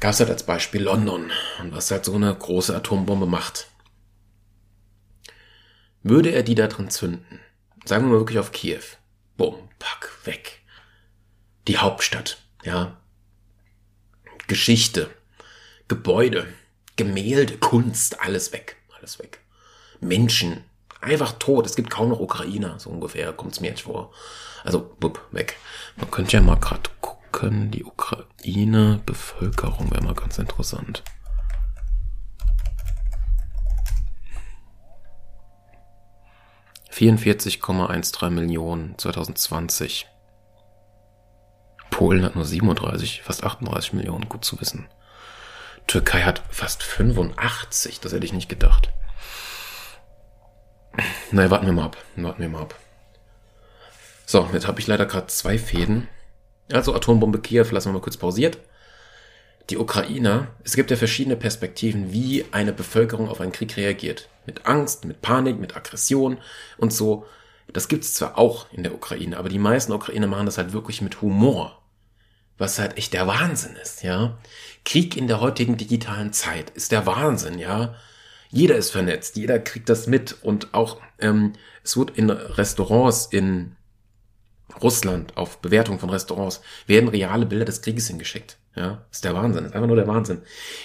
Gab 0.00 0.12
es 0.12 0.20
halt 0.20 0.30
als 0.30 0.42
Beispiel 0.42 0.82
London 0.82 1.30
und 1.60 1.74
was 1.74 1.90
halt 1.90 2.04
so 2.04 2.14
eine 2.14 2.34
große 2.34 2.74
Atombombe 2.74 3.26
macht. 3.26 3.68
Würde 6.02 6.30
er 6.30 6.42
die 6.42 6.56
da 6.56 6.66
drin 6.66 6.90
zünden, 6.90 7.38
sagen 7.84 8.06
wir 8.06 8.12
mal 8.12 8.18
wirklich 8.18 8.40
auf 8.40 8.50
Kiew, 8.50 8.82
bumm, 9.36 9.68
pack, 9.78 10.10
weg. 10.24 10.60
Die 11.68 11.78
Hauptstadt, 11.78 12.38
ja. 12.64 13.01
Geschichte, 14.46 15.10
Gebäude, 15.88 16.46
Gemälde, 16.96 17.56
Kunst, 17.58 18.20
alles 18.20 18.52
weg, 18.52 18.76
alles 18.96 19.18
weg. 19.18 19.40
Menschen, 20.00 20.64
einfach 21.00 21.32
tot. 21.38 21.66
Es 21.66 21.76
gibt 21.76 21.90
kaum 21.90 22.08
noch 22.10 22.20
Ukrainer, 22.20 22.78
so 22.78 22.90
ungefähr, 22.90 23.32
kommt 23.32 23.52
es 23.52 23.60
mir 23.60 23.68
jetzt 23.68 23.82
vor. 23.82 24.12
Also, 24.64 24.94
bupp, 25.00 25.20
weg. 25.32 25.56
Man 25.96 26.10
könnte 26.10 26.36
ja 26.36 26.42
mal 26.42 26.56
gerade 26.56 26.90
gucken, 27.00 27.70
die 27.70 27.84
Ukraine, 27.84 29.00
Bevölkerung 29.04 29.90
wäre 29.90 30.02
mal 30.02 30.14
ganz 30.14 30.38
interessant. 30.38 31.02
...44,13 36.90 38.30
Millionen 38.30 38.96
2020. 38.98 40.06
Polen 42.02 42.24
hat 42.24 42.34
nur 42.34 42.44
37, 42.44 43.22
fast 43.22 43.44
38 43.44 43.92
Millionen, 43.92 44.28
gut 44.28 44.44
zu 44.44 44.60
wissen. 44.60 44.88
Türkei 45.86 46.22
hat 46.22 46.42
fast 46.50 46.82
85, 46.82 48.00
das 48.00 48.12
hätte 48.12 48.24
ich 48.24 48.32
nicht 48.32 48.48
gedacht. 48.48 48.90
Naja, 51.30 51.48
warten 51.52 51.66
wir 51.66 51.72
mal 51.72 51.84
ab. 51.84 51.96
Warten 52.16 52.42
wir 52.42 52.48
mal 52.48 52.62
ab. 52.62 52.74
So, 54.26 54.50
jetzt 54.52 54.66
habe 54.66 54.80
ich 54.80 54.88
leider 54.88 55.06
gerade 55.06 55.28
zwei 55.28 55.58
Fäden. 55.58 56.08
Also 56.72 56.92
Atombombe 56.92 57.38
Kiew 57.38 57.66
lassen 57.70 57.90
wir 57.90 57.92
mal 57.92 58.02
kurz 58.02 58.16
pausiert. 58.16 58.58
Die 59.70 59.78
Ukrainer, 59.78 60.48
es 60.64 60.74
gibt 60.74 60.90
ja 60.90 60.96
verschiedene 60.96 61.36
Perspektiven, 61.36 62.12
wie 62.12 62.44
eine 62.50 62.72
Bevölkerung 62.72 63.28
auf 63.28 63.40
einen 63.40 63.52
Krieg 63.52 63.76
reagiert. 63.76 64.28
Mit 64.44 64.66
Angst, 64.66 65.04
mit 65.04 65.22
Panik, 65.22 65.60
mit 65.60 65.76
Aggression 65.76 66.38
und 66.78 66.92
so. 66.92 67.26
Das 67.72 67.86
gibt's 67.86 68.14
zwar 68.14 68.38
auch 68.38 68.66
in 68.72 68.82
der 68.82 68.92
Ukraine, 68.92 69.36
aber 69.36 69.48
die 69.48 69.60
meisten 69.60 69.92
Ukrainer 69.92 70.26
machen 70.26 70.46
das 70.46 70.58
halt 70.58 70.72
wirklich 70.72 71.00
mit 71.00 71.22
Humor. 71.22 71.78
Was 72.62 72.78
halt 72.78 72.96
echt 72.96 73.12
der 73.12 73.26
Wahnsinn 73.26 73.74
ist, 73.74 74.04
ja. 74.04 74.38
Krieg 74.84 75.16
in 75.16 75.26
der 75.26 75.40
heutigen 75.40 75.76
digitalen 75.76 76.32
Zeit 76.32 76.70
ist 76.70 76.92
der 76.92 77.06
Wahnsinn, 77.06 77.58
ja. 77.58 77.96
Jeder 78.50 78.76
ist 78.76 78.90
vernetzt, 78.90 79.34
jeder 79.34 79.58
kriegt 79.58 79.88
das 79.88 80.06
mit 80.06 80.36
und 80.42 80.72
auch 80.72 81.00
ähm, 81.18 81.54
es 81.82 81.96
wird 81.96 82.16
in 82.16 82.30
Restaurants 82.30 83.26
in 83.26 83.74
Russland 84.80 85.36
auf 85.36 85.58
Bewertung 85.58 85.98
von 85.98 86.08
Restaurants 86.08 86.60
werden 86.86 87.08
reale 87.08 87.46
Bilder 87.46 87.64
des 87.64 87.82
Krieges 87.82 88.06
hingeschickt. 88.06 88.58
Ja, 88.76 89.06
ist 89.10 89.24
der 89.24 89.34
Wahnsinn, 89.34 89.64
ist 89.64 89.74
einfach 89.74 89.88
nur 89.88 89.96
der 89.96 90.06
Wahnsinn. 90.06 90.42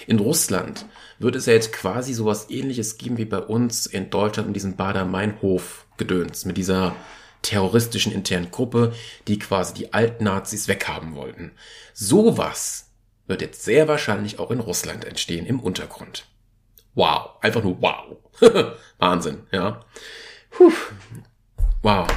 In 0.08 0.18
Russland 0.18 0.84
wird 1.20 1.36
es 1.36 1.46
ja 1.46 1.52
jetzt 1.52 1.72
quasi 1.72 2.12
sowas 2.12 2.50
ähnliches 2.50 2.98
geben 2.98 3.18
wie 3.18 3.24
bei 3.24 3.38
uns 3.38 3.86
in 3.86 4.10
Deutschland 4.10 4.48
mit 4.48 4.56
diesem 4.56 4.74
Bader-Meinhof-Gedöns, 4.74 6.44
mit 6.44 6.56
dieser 6.56 6.96
terroristischen 7.42 8.12
internen 8.12 8.50
Gruppe, 8.50 8.94
die 9.26 9.38
quasi 9.38 9.74
die 9.74 9.92
alten 9.92 10.24
Nazis 10.24 10.68
weghaben 10.68 11.14
wollten. 11.14 11.52
Sowas 11.94 12.90
wird 13.26 13.42
jetzt 13.42 13.62
sehr 13.62 13.88
wahrscheinlich 13.88 14.38
auch 14.38 14.50
in 14.50 14.60
Russland 14.60 15.04
entstehen 15.04 15.46
im 15.46 15.60
Untergrund. 15.60 16.26
Wow, 16.94 17.30
einfach 17.40 17.62
nur 17.62 17.80
wow. 17.80 18.16
Wahnsinn, 18.98 19.46
ja. 19.52 19.84
Puh. 20.50 20.72
Wow, 21.82 22.08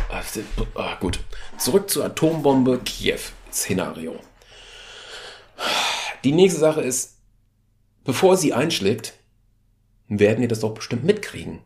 ah, 0.74 0.96
gut. 1.00 1.20
Zurück 1.58 1.90
zur 1.90 2.06
Atombombe 2.06 2.80
Kiew-Szenario. 2.80 4.20
Die 6.24 6.32
nächste 6.32 6.60
Sache 6.60 6.82
ist, 6.82 7.18
bevor 8.04 8.38
sie 8.38 8.54
einschlägt, 8.54 9.14
werden 10.08 10.42
wir 10.42 10.48
das 10.48 10.62
doch 10.62 10.74
bestimmt 10.74 11.04
mitkriegen. 11.04 11.60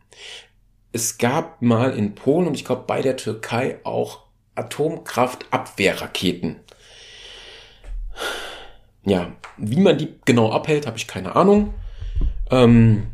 Es 0.96 1.18
gab 1.18 1.60
mal 1.60 1.92
in 1.92 2.14
Polen 2.14 2.46
und 2.46 2.54
ich 2.54 2.64
glaube 2.64 2.84
bei 2.86 3.02
der 3.02 3.18
Türkei 3.18 3.80
auch 3.84 4.20
Atomkraftabwehrraketen. 4.54 6.56
Ja, 9.04 9.30
wie 9.58 9.78
man 9.78 9.98
die 9.98 10.14
genau 10.24 10.52
abhält, 10.52 10.86
habe 10.86 10.96
ich 10.96 11.06
keine 11.06 11.36
Ahnung. 11.36 11.74
Ähm, 12.50 13.08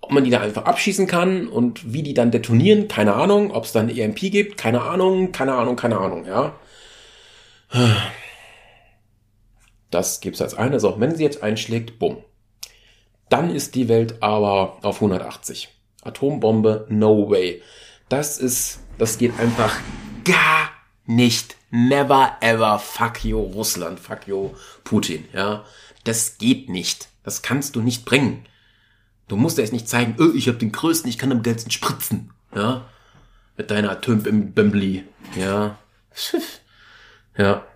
ob 0.00 0.10
man 0.10 0.24
die 0.24 0.30
da 0.30 0.40
einfach 0.40 0.64
abschießen 0.64 1.06
kann 1.06 1.46
und 1.46 1.92
wie 1.92 2.02
die 2.02 2.14
dann 2.14 2.32
detonieren, 2.32 2.88
keine 2.88 3.14
Ahnung. 3.14 3.52
Ob 3.52 3.62
es 3.62 3.70
dann 3.70 3.88
EMP 3.88 4.18
gibt, 4.18 4.56
keine 4.56 4.82
Ahnung, 4.82 5.30
keine 5.30 5.54
Ahnung, 5.54 5.76
keine 5.76 5.98
Ahnung, 5.98 6.26
ja. 6.26 6.56
Das 9.92 10.18
gibt's 10.18 10.42
als 10.42 10.54
eine. 10.54 10.72
Also, 10.72 10.98
wenn 10.98 11.14
sie 11.14 11.22
jetzt 11.22 11.40
einschlägt, 11.40 12.00
bumm. 12.00 12.16
Dann 13.28 13.54
ist 13.54 13.76
die 13.76 13.88
Welt 13.88 14.20
aber 14.24 14.78
auf 14.82 14.96
180. 14.96 15.77
Atombombe, 16.08 16.86
no 16.88 17.30
way. 17.30 17.62
Das 18.08 18.38
ist, 18.38 18.80
das 18.98 19.18
geht 19.18 19.38
einfach 19.38 19.76
gar 20.24 20.70
nicht. 21.06 21.56
Never 21.70 22.36
ever 22.40 22.78
fuck 22.78 23.24
you 23.24 23.38
Russland, 23.38 24.00
fuck 24.00 24.26
you 24.26 24.50
Putin, 24.84 25.26
ja. 25.32 25.64
Das 26.04 26.38
geht 26.38 26.68
nicht. 26.68 27.08
Das 27.22 27.42
kannst 27.42 27.76
du 27.76 27.82
nicht 27.82 28.04
bringen. 28.04 28.46
Du 29.28 29.36
musst 29.36 29.58
erst 29.58 29.74
nicht 29.74 29.88
zeigen, 29.88 30.16
oh, 30.18 30.32
ich 30.34 30.48
habe 30.48 30.56
den 30.56 30.72
größten, 30.72 31.10
ich 31.10 31.18
kann 31.18 31.30
am 31.32 31.42
geilsten 31.42 31.70
spritzen. 31.70 32.32
Ja. 32.54 32.86
Mit 33.58 33.70
deiner 33.70 33.90
Atom 33.90 34.24
im 34.24 34.54
Bembli. 34.54 35.04
Ja. 35.36 35.78
ja. 37.36 37.66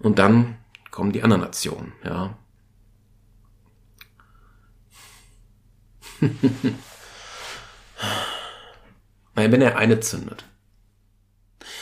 Und 0.00 0.18
dann 0.18 0.56
kommen 0.90 1.12
die 1.12 1.22
anderen 1.22 1.42
Nationen, 1.42 1.92
ja. 2.04 2.36
wenn 9.34 9.62
er 9.62 9.76
eine 9.76 10.00
zündet. 10.00 10.44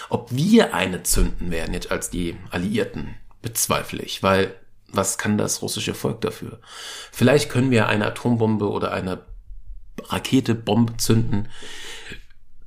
Ob 0.08 0.30
wir 0.32 0.74
eine 0.74 1.02
zünden 1.02 1.50
werden 1.50 1.74
jetzt 1.74 1.90
als 1.90 2.10
die 2.10 2.36
Alliierten, 2.50 3.14
bezweifle 3.42 4.02
ich, 4.02 4.22
weil 4.22 4.54
was 4.88 5.18
kann 5.18 5.38
das 5.38 5.62
russische 5.62 5.94
Volk 5.94 6.20
dafür? 6.20 6.60
Vielleicht 7.12 7.48
können 7.50 7.70
wir 7.70 7.88
eine 7.88 8.06
Atombombe 8.06 8.68
oder 8.68 8.92
eine 8.92 9.24
Rakete, 10.08 10.54
Bombe 10.54 10.96
zünden, 10.96 11.48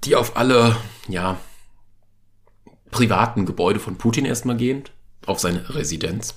die 0.04 0.16
auf 0.16 0.38
alle, 0.38 0.76
ja, 1.08 1.38
privaten 2.92 3.46
Gebäude 3.46 3.80
von 3.80 3.98
Putin 3.98 4.26
erstmal 4.26 4.56
gehen, 4.56 4.84
auf 5.26 5.40
seine 5.40 5.74
Residenz. 5.76 6.36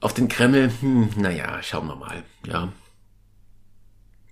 Auf 0.00 0.14
den 0.14 0.28
Kreml, 0.28 0.72
hm, 0.80 1.10
naja, 1.16 1.62
schauen 1.62 1.88
wir 1.88 1.96
mal, 1.96 2.22
ja. 2.46 2.72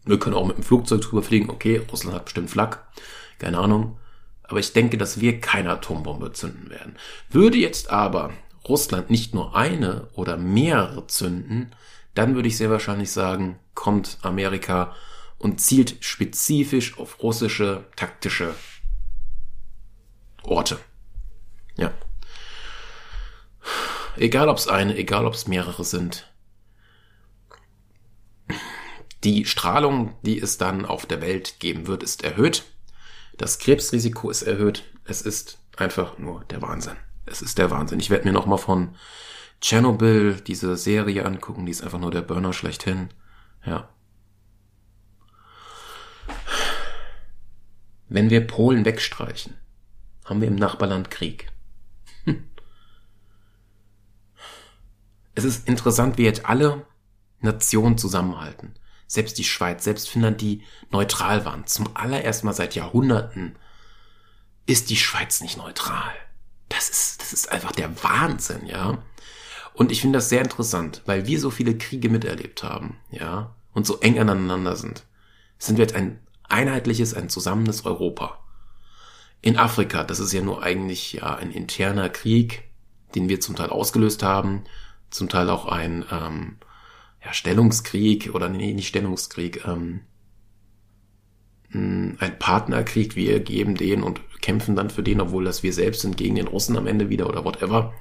Wir 0.08 0.18
können 0.18 0.36
auch 0.36 0.46
mit 0.46 0.56
dem 0.56 0.64
Flugzeug 0.64 1.02
drüber 1.02 1.22
fliegen, 1.22 1.50
okay, 1.50 1.82
Russland 1.92 2.16
hat 2.16 2.24
bestimmt 2.24 2.50
Flak, 2.50 2.88
keine 3.38 3.58
Ahnung. 3.58 3.98
Aber 4.42 4.58
ich 4.58 4.72
denke, 4.72 4.96
dass 4.96 5.20
wir 5.20 5.38
keine 5.38 5.70
Atombombe 5.70 6.32
zünden 6.32 6.70
werden. 6.70 6.96
Würde 7.28 7.58
jetzt 7.58 7.90
aber 7.90 8.32
Russland 8.66 9.10
nicht 9.10 9.34
nur 9.34 9.54
eine 9.54 10.08
oder 10.14 10.38
mehrere 10.38 11.06
zünden, 11.06 11.74
dann 12.14 12.34
würde 12.34 12.48
ich 12.48 12.56
sehr 12.56 12.70
wahrscheinlich 12.70 13.12
sagen, 13.12 13.58
kommt 13.74 14.16
Amerika 14.22 14.94
und 15.36 15.60
zielt 15.60 16.02
spezifisch 16.02 16.98
auf 16.98 17.22
russische 17.22 17.84
taktische 17.94 18.54
Orte. 20.42 20.78
Ja. 21.76 21.92
Egal 24.16 24.48
ob 24.48 24.56
es 24.56 24.68
eine, 24.68 24.96
egal 24.96 25.26
ob 25.26 25.34
es 25.34 25.46
mehrere 25.46 25.84
sind. 25.84 26.32
Die 29.24 29.44
Strahlung, 29.44 30.14
die 30.22 30.38
es 30.38 30.58
dann 30.58 30.84
auf 30.84 31.06
der 31.06 31.20
Welt 31.20 31.58
geben 31.60 31.86
wird, 31.86 32.02
ist 32.02 32.24
erhöht. 32.24 32.64
Das 33.36 33.58
Krebsrisiko 33.58 34.30
ist 34.30 34.42
erhöht. 34.42 34.84
Es 35.04 35.22
ist 35.22 35.58
einfach 35.76 36.18
nur 36.18 36.44
der 36.44 36.62
Wahnsinn 36.62 36.96
es 37.30 37.42
ist 37.42 37.58
der 37.58 37.70
Wahnsinn. 37.70 38.00
Ich 38.00 38.10
werde 38.10 38.26
mir 38.26 38.32
nochmal 38.32 38.58
von 38.58 38.94
Chernobyl 39.60 40.40
diese 40.40 40.76
Serie 40.76 41.24
angucken, 41.24 41.66
die 41.66 41.72
ist 41.72 41.82
einfach 41.82 41.98
nur 41.98 42.10
der 42.10 42.22
Burner 42.22 42.52
schlechthin. 42.52 43.08
Ja. 43.64 43.88
Wenn 48.08 48.30
wir 48.30 48.46
Polen 48.46 48.84
wegstreichen, 48.84 49.54
haben 50.24 50.40
wir 50.40 50.48
im 50.48 50.56
Nachbarland 50.56 51.10
Krieg. 51.10 51.50
Hm. 52.24 52.48
Es 55.34 55.44
ist 55.44 55.68
interessant, 55.68 56.18
wie 56.18 56.24
jetzt 56.24 56.46
alle 56.46 56.86
Nationen 57.40 57.98
zusammenhalten. 57.98 58.74
Selbst 59.08 59.38
die 59.38 59.44
Schweiz, 59.44 59.82
selbst 59.82 60.08
Finnland, 60.08 60.40
die 60.40 60.62
neutral 60.90 61.44
waren, 61.44 61.66
zum 61.66 61.88
allerersten 61.94 62.46
Mal 62.46 62.52
seit 62.52 62.74
Jahrhunderten, 62.74 63.56
ist 64.66 64.90
die 64.90 64.96
Schweiz 64.96 65.40
nicht 65.40 65.56
neutral. 65.56 66.12
Das 66.68 66.90
ist, 66.90 67.20
das 67.22 67.32
ist 67.32 67.50
einfach 67.50 67.72
der 67.72 68.04
Wahnsinn, 68.04 68.66
ja. 68.66 69.02
Und 69.72 69.90
ich 69.90 70.02
finde 70.02 70.18
das 70.18 70.28
sehr 70.28 70.42
interessant, 70.42 71.02
weil 71.06 71.26
wir 71.26 71.40
so 71.40 71.50
viele 71.50 71.76
Kriege 71.78 72.10
miterlebt 72.10 72.62
haben, 72.62 72.98
ja, 73.10 73.54
und 73.72 73.86
so 73.86 73.98
eng 74.00 74.18
aneinander 74.18 74.76
sind. 74.76 75.04
Sind 75.58 75.78
wir 75.78 75.84
jetzt 75.84 75.94
ein 75.94 76.20
einheitliches, 76.44 77.14
ein 77.14 77.30
zusammenes 77.30 77.86
Europa. 77.86 78.38
In 79.40 79.56
Afrika, 79.56 80.04
das 80.04 80.18
ist 80.18 80.32
ja 80.32 80.42
nur 80.42 80.62
eigentlich 80.62 81.14
ja 81.14 81.34
ein 81.36 81.50
interner 81.50 82.10
Krieg, 82.10 82.64
den 83.14 83.28
wir 83.28 83.40
zum 83.40 83.56
Teil 83.56 83.70
ausgelöst 83.70 84.22
haben, 84.22 84.64
zum 85.10 85.28
Teil 85.28 85.48
auch 85.48 85.66
ein 85.66 86.04
ähm, 86.10 86.58
ja, 87.28 87.34
Stellungskrieg 87.34 88.34
oder 88.34 88.48
nee, 88.48 88.72
nicht 88.72 88.88
Stellungskrieg, 88.88 89.66
ähm, 89.66 90.00
hm, 91.70 92.16
ein 92.18 92.38
Partnerkrieg, 92.38 93.16
wir 93.16 93.40
geben 93.40 93.74
den 93.74 94.02
und 94.02 94.20
kämpfen 94.40 94.76
dann 94.76 94.90
für 94.90 95.02
den, 95.02 95.20
obwohl 95.20 95.44
das 95.44 95.62
wir 95.62 95.72
selbst 95.72 96.00
sind, 96.00 96.16
gegen 96.16 96.36
den 96.36 96.48
Russen 96.48 96.76
am 96.76 96.86
Ende 96.86 97.10
wieder 97.10 97.28
oder 97.28 97.44
whatever. 97.44 97.92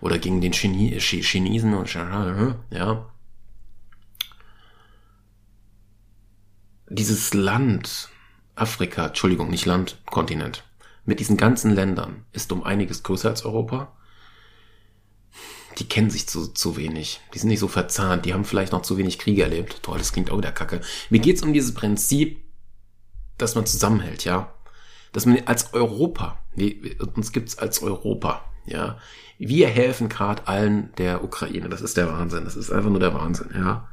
Oder 0.00 0.18
gegen 0.18 0.40
den 0.40 0.52
Chine 0.52 0.98
Chinesen 0.98 1.74
und 1.74 1.92
ja. 1.94 3.10
Dieses 6.88 7.32
Land, 7.32 8.10
Afrika, 8.54 9.06
Entschuldigung, 9.06 9.50
nicht 9.50 9.66
Land, 9.66 9.98
Kontinent, 10.06 10.64
mit 11.04 11.20
diesen 11.20 11.36
ganzen 11.36 11.70
Ländern 11.74 12.24
ist 12.32 12.52
um 12.52 12.62
einiges 12.64 13.02
größer 13.02 13.30
als 13.30 13.44
Europa 13.44 13.92
die 15.78 15.88
kennen 15.88 16.10
sich 16.10 16.26
zu, 16.28 16.48
zu 16.48 16.76
wenig. 16.76 17.20
Die 17.32 17.38
sind 17.38 17.48
nicht 17.48 17.60
so 17.60 17.68
verzahnt. 17.68 18.24
Die 18.24 18.34
haben 18.34 18.44
vielleicht 18.44 18.72
noch 18.72 18.82
zu 18.82 18.96
wenig 18.96 19.18
Kriege 19.18 19.42
erlebt. 19.42 19.82
Toll, 19.82 19.98
das 19.98 20.12
klingt 20.12 20.30
auch 20.30 20.38
wieder 20.38 20.52
kacke. 20.52 20.80
Mir 21.10 21.20
geht's 21.20 21.42
um 21.42 21.52
dieses 21.52 21.74
Prinzip, 21.74 22.40
dass 23.38 23.54
man 23.54 23.66
zusammenhält, 23.66 24.24
ja. 24.24 24.52
Dass 25.12 25.26
man 25.26 25.42
als 25.46 25.74
Europa, 25.74 26.38
nee, 26.54 26.96
uns 27.14 27.32
gibt's 27.32 27.58
als 27.58 27.82
Europa, 27.82 28.44
ja. 28.66 28.98
Wir 29.38 29.68
helfen 29.68 30.08
gerade 30.08 30.46
allen 30.46 30.92
der 30.96 31.24
Ukraine. 31.24 31.68
Das 31.68 31.80
ist 31.80 31.96
der 31.96 32.08
Wahnsinn. 32.08 32.44
Das 32.44 32.56
ist 32.56 32.70
einfach 32.70 32.90
nur 32.90 33.00
der 33.00 33.14
Wahnsinn, 33.14 33.50
ja. 33.54 33.88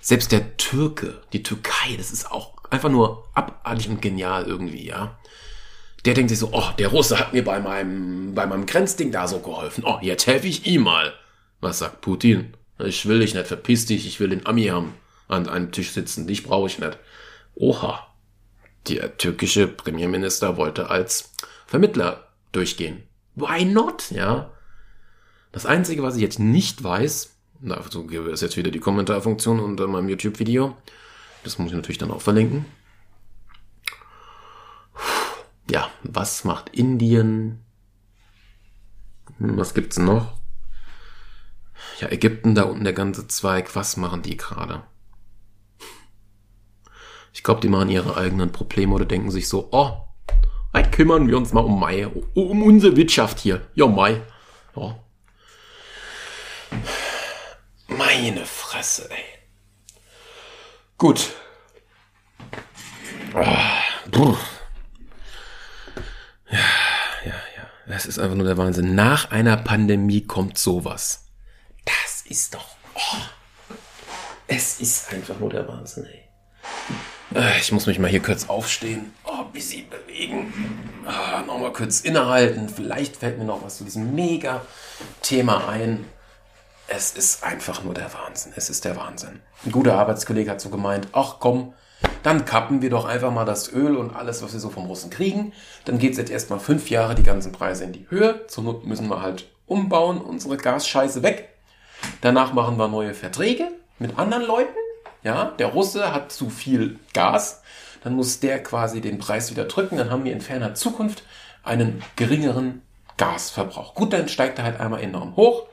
Selbst 0.00 0.32
der 0.32 0.56
Türke, 0.56 1.22
die 1.32 1.42
Türkei, 1.42 1.96
das 1.96 2.10
ist 2.10 2.30
auch 2.30 2.54
einfach 2.70 2.90
nur 2.90 3.28
abartig 3.34 3.88
und 3.88 4.02
genial 4.02 4.44
irgendwie, 4.44 4.86
ja 4.86 5.18
der 6.04 6.14
denkt 6.14 6.30
sich 6.30 6.38
so, 6.38 6.50
oh, 6.52 6.70
der 6.78 6.88
Russe 6.88 7.18
hat 7.18 7.32
mir 7.32 7.44
bei 7.44 7.60
meinem, 7.60 8.34
bei 8.34 8.46
meinem 8.46 8.66
Grenzding 8.66 9.10
da 9.10 9.26
so 9.26 9.40
geholfen. 9.40 9.84
Oh, 9.86 9.98
jetzt 10.02 10.26
helfe 10.26 10.46
ich 10.46 10.66
ihm 10.66 10.82
mal. 10.82 11.14
Was 11.60 11.78
sagt 11.78 12.02
Putin? 12.02 12.54
Ich 12.78 13.06
will 13.06 13.20
dich 13.20 13.34
nicht, 13.34 13.46
verpiss 13.46 13.86
dich, 13.86 14.06
ich 14.06 14.20
will 14.20 14.28
den 14.28 14.44
Ami 14.46 14.64
haben, 14.66 14.94
an 15.28 15.48
einem 15.48 15.72
Tisch 15.72 15.92
sitzen, 15.92 16.26
dich 16.26 16.42
brauche 16.42 16.66
ich 16.66 16.78
nicht. 16.78 16.98
Oha. 17.54 18.06
Der 18.88 19.16
türkische 19.16 19.66
Premierminister 19.66 20.58
wollte 20.58 20.90
als 20.90 21.32
Vermittler 21.66 22.28
durchgehen. 22.52 23.04
Why 23.34 23.64
not? 23.64 24.10
Ja. 24.10 24.50
Das 25.52 25.64
Einzige, 25.64 26.02
was 26.02 26.16
ich 26.16 26.22
jetzt 26.22 26.38
nicht 26.38 26.84
weiß, 26.84 27.34
so 27.88 28.04
gebe 28.04 28.30
es 28.30 28.42
jetzt 28.42 28.58
wieder 28.58 28.70
die 28.70 28.80
Kommentarfunktion 28.80 29.58
unter 29.58 29.86
meinem 29.86 30.10
YouTube-Video. 30.10 30.76
Das 31.44 31.58
muss 31.58 31.70
ich 31.70 31.76
natürlich 31.76 31.98
dann 31.98 32.10
auch 32.10 32.20
verlinken 32.20 32.66
ja, 35.70 35.90
was 36.02 36.44
macht 36.44 36.70
Indien? 36.70 37.64
Hm, 39.38 39.56
was 39.56 39.74
gibt's 39.74 39.98
noch? 39.98 40.38
Ja, 42.00 42.10
Ägypten, 42.10 42.54
da 42.54 42.64
unten 42.64 42.84
der 42.84 42.92
ganze 42.92 43.28
Zweig, 43.28 43.74
was 43.74 43.96
machen 43.96 44.22
die 44.22 44.36
gerade? 44.36 44.82
Ich 47.32 47.42
glaube, 47.42 47.60
die 47.60 47.68
machen 47.68 47.88
ihre 47.88 48.16
eigenen 48.16 48.52
Probleme 48.52 48.94
oder 48.94 49.04
denken 49.04 49.30
sich 49.30 49.48
so, 49.48 49.68
oh, 49.72 50.06
halt 50.72 50.92
kümmern 50.92 51.28
wir 51.28 51.36
uns 51.36 51.52
mal 51.52 51.64
um 51.64 51.78
Mai, 51.78 52.06
um 52.06 52.62
unsere 52.62 52.96
Wirtschaft 52.96 53.40
hier. 53.40 53.68
Ja, 53.74 53.86
Mai. 53.86 54.22
Ja. 54.76 54.98
Meine 57.88 58.44
Fresse, 58.44 59.10
ey. 59.10 59.24
Gut. 60.96 61.30
Ah, 63.34 63.82
ja, 66.58 67.30
ja, 67.30 67.34
ja. 67.56 67.68
Das 67.86 68.06
ist 68.06 68.18
einfach 68.18 68.36
nur 68.36 68.46
der 68.46 68.56
Wahnsinn. 68.56 68.94
Nach 68.94 69.30
einer 69.30 69.56
Pandemie 69.56 70.22
kommt 70.22 70.58
sowas. 70.58 71.26
Das 71.84 72.22
ist 72.26 72.54
doch. 72.54 72.76
Oh, 72.94 73.16
es 74.46 74.80
ist 74.80 75.12
einfach 75.12 75.38
nur 75.38 75.50
der 75.50 75.66
Wahnsinn, 75.68 76.06
ey. 76.06 76.24
Äh, 77.34 77.58
ich 77.58 77.72
muss 77.72 77.86
mich 77.86 77.98
mal 77.98 78.10
hier 78.10 78.22
kurz 78.22 78.48
aufstehen. 78.48 79.12
Oh, 79.24 79.44
bisschen 79.52 79.88
bewegen. 79.88 80.52
Ah, 81.06 81.42
Nochmal 81.46 81.72
kurz 81.72 82.00
innehalten. 82.00 82.68
Vielleicht 82.68 83.16
fällt 83.16 83.38
mir 83.38 83.44
noch 83.44 83.62
was 83.62 83.78
zu 83.78 83.84
diesem 83.84 84.14
Mega-Thema 84.14 85.68
ein. 85.68 86.04
Es 86.86 87.12
ist 87.12 87.42
einfach 87.42 87.82
nur 87.82 87.94
der 87.94 88.12
Wahnsinn. 88.12 88.52
Es 88.56 88.70
ist 88.70 88.84
der 88.84 88.96
Wahnsinn. 88.96 89.40
Ein 89.64 89.72
guter 89.72 89.98
Arbeitskollege 89.98 90.50
hat 90.50 90.60
so 90.60 90.68
gemeint, 90.68 91.08
ach 91.12 91.36
komm, 91.40 91.74
dann 92.22 92.44
kappen 92.44 92.80
wir 92.80 92.90
doch 92.90 93.04
einfach 93.04 93.30
mal 93.30 93.44
das 93.44 93.72
Öl 93.72 93.96
und 93.96 94.16
alles, 94.16 94.42
was 94.42 94.52
wir 94.52 94.60
so 94.60 94.70
vom 94.70 94.86
Russen 94.86 95.10
kriegen. 95.10 95.52
Dann 95.84 95.98
geht 95.98 96.12
es 96.12 96.18
jetzt 96.18 96.30
erstmal 96.30 96.58
fünf 96.58 96.88
Jahre 96.88 97.14
die 97.14 97.22
ganzen 97.22 97.52
Preise 97.52 97.84
in 97.84 97.92
die 97.92 98.06
Höhe. 98.08 98.46
Zur 98.48 98.64
Not 98.64 98.86
müssen 98.86 99.08
wir 99.08 99.20
halt 99.20 99.46
umbauen, 99.66 100.20
unsere 100.20 100.56
Gasscheiße 100.56 101.22
weg. 101.22 101.50
Danach 102.20 102.52
machen 102.52 102.78
wir 102.78 102.88
neue 102.88 103.14
Verträge 103.14 103.68
mit 103.98 104.18
anderen 104.18 104.46
Leuten. 104.46 104.74
Ja, 105.22 105.52
der 105.58 105.68
Russe 105.68 106.12
hat 106.12 106.32
zu 106.32 106.50
viel 106.50 106.98
Gas. 107.12 107.62
Dann 108.02 108.14
muss 108.14 108.40
der 108.40 108.62
quasi 108.62 109.00
den 109.00 109.18
Preis 109.18 109.50
wieder 109.50 109.64
drücken. 109.64 109.96
Dann 109.96 110.10
haben 110.10 110.24
wir 110.24 110.32
in 110.32 110.40
ferner 110.40 110.74
Zukunft 110.74 111.24
einen 111.62 112.02
geringeren 112.16 112.82
Gasverbrauch. 113.16 113.94
Gut, 113.94 114.12
dann 114.12 114.28
steigt 114.28 114.58
er 114.58 114.64
halt 114.64 114.80
einmal 114.80 115.02
enorm 115.02 115.36
hoch. 115.36 115.66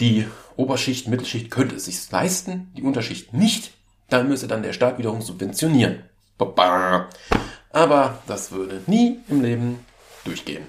Die 0.00 0.26
Oberschicht, 0.56 1.08
Mittelschicht 1.08 1.50
könnte 1.50 1.76
es 1.76 1.84
sich 1.84 2.10
leisten, 2.10 2.72
die 2.76 2.82
Unterschicht 2.82 3.32
nicht 3.32 3.72
dann 4.14 4.28
müsste 4.28 4.46
dann 4.46 4.62
der 4.62 4.72
Staat 4.72 4.98
wiederum 4.98 5.20
subventionieren. 5.22 6.04
Aber 7.70 8.18
das 8.26 8.52
würde 8.52 8.80
nie 8.86 9.18
im 9.28 9.42
Leben 9.42 9.84
durchgehen. 10.24 10.66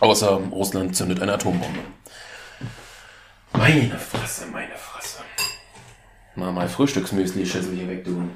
Außer 0.00 0.40
Russland 0.50 0.94
zündet 0.94 1.22
eine 1.22 1.32
Atombombe. 1.34 1.80
Meine 3.52 3.98
Fresse, 3.98 4.46
meine 4.46 4.76
Fresse. 4.76 5.20
Mal 6.36 6.52
mal 6.52 6.68
Frühstücksmüsli-Schüssel 6.68 7.74
hier 7.74 7.88
weg, 7.88 8.04
du. 8.04 8.28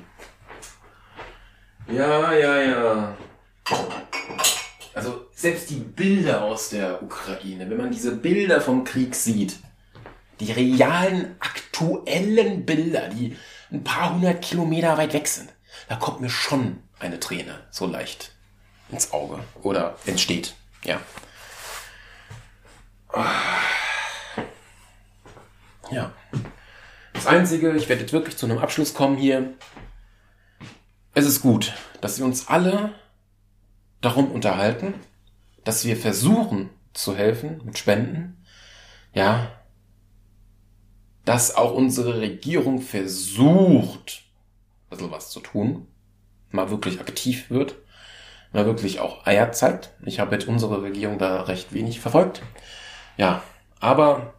Ja, 1.87 2.33
ja, 2.33 2.63
ja. 2.63 3.17
Also 4.95 5.27
selbst 5.35 5.69
die 5.69 5.81
Bilder 5.81 6.43
aus 6.43 6.71
der 6.71 7.03
Ukraine, 7.03 7.69
wenn 7.69 7.77
man 7.77 7.91
diese 7.91 8.17
Bilder 8.17 8.61
vom 8.61 8.85
Krieg 8.85 9.15
sieht, 9.15 9.57
die 10.41 10.53
realen, 10.53 11.37
aktuellen 11.41 12.65
Bilder, 12.65 13.09
die 13.09 13.37
ein 13.71 13.85
paar 13.85 14.15
hundert 14.15 14.43
Kilometer 14.43 14.97
weit 14.99 15.13
weg 15.13 15.27
sind, 15.29 15.53
da 15.89 15.97
kommt 15.97 16.21
mir 16.21 16.31
schon 16.31 16.83
eine 16.99 17.21
Träne 17.21 17.61
so 17.71 17.87
leicht 17.87 18.33
ins 18.91 19.13
Auge 19.13 19.41
oder 19.63 19.97
entsteht. 20.07 20.55
Ja. 20.85 21.01
Ja. 25.91 26.13
Das 27.13 27.27
Einzige, 27.27 27.73
ich 27.73 27.89
werde 27.89 28.03
jetzt 28.03 28.13
wirklich 28.13 28.37
zu 28.37 28.47
einem 28.47 28.59
Abschluss 28.59 28.95
kommen 28.95 29.17
hier. 29.17 29.55
Es 31.15 31.27
ist 31.27 31.43
gut, 31.43 31.73
dass 32.01 32.19
wir 32.19 32.25
uns 32.25 32.49
alle 32.49 32.95
darum 34.01 34.31
unterhalten, 34.31 34.95
dass 35.65 35.85
wir 35.85 35.97
versuchen 35.97 36.71
zu 36.93 37.17
helfen 37.17 37.61
mit 37.65 37.79
Spenden. 37.79 38.45
Ja, 39.13 39.53
dass 41.25 41.55
auch 41.57 41.73
unsere 41.73 42.21
Regierung 42.21 42.81
versucht, 42.81 44.25
ein 44.91 45.11
was 45.11 45.31
zu 45.31 45.41
tun, 45.41 45.87
mal 46.51 46.71
wirklich 46.71 47.01
aktiv 47.01 47.51
wird, 47.51 47.77
mal 48.53 48.67
wirklich 48.67 49.01
auch 49.01 49.27
Eier 49.27 49.53
zeigt. 49.53 49.93
Ich 50.05 50.21
habe 50.21 50.35
jetzt 50.35 50.47
unsere 50.47 50.83
Regierung 50.83 51.19
da 51.19 51.43
recht 51.43 51.73
wenig 51.73 52.01
verfolgt. 52.01 52.43
Ja, 53.17 53.43
aber 53.81 54.35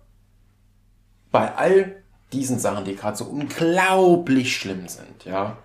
bei 1.31 1.53
all 1.55 2.03
diesen 2.31 2.59
Sachen, 2.59 2.85
die 2.85 2.95
gerade 2.95 3.17
so 3.17 3.25
unglaublich 3.25 4.55
schlimm 4.55 4.87
sind, 4.87 5.25
ja, 5.25 5.57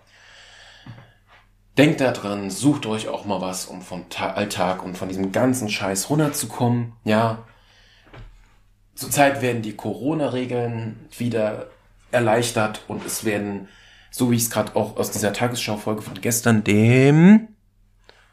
denkt 1.78 2.00
da 2.00 2.12
dran, 2.12 2.50
sucht 2.50 2.86
euch 2.86 3.08
auch 3.08 3.24
mal 3.24 3.40
was, 3.40 3.66
um 3.66 3.80
vom 3.82 4.04
Alltag 4.18 4.82
und 4.82 4.98
von 4.98 5.08
diesem 5.08 5.32
ganzen 5.32 5.68
Scheiß 5.68 6.10
runterzukommen, 6.10 6.94
ja, 7.04 7.44
Zurzeit 9.00 9.40
werden 9.40 9.62
die 9.62 9.74
Corona-Regeln 9.74 11.08
wieder 11.16 11.68
erleichtert 12.12 12.82
und 12.86 13.02
es 13.06 13.24
werden, 13.24 13.66
so 14.10 14.30
wie 14.30 14.36
ich 14.36 14.42
es 14.42 14.50
gerade 14.50 14.76
auch 14.76 14.98
aus 14.98 15.10
dieser 15.10 15.32
Tagesschau-Folge 15.32 16.02
von 16.02 16.20
gestern, 16.20 16.64
dem 16.64 17.48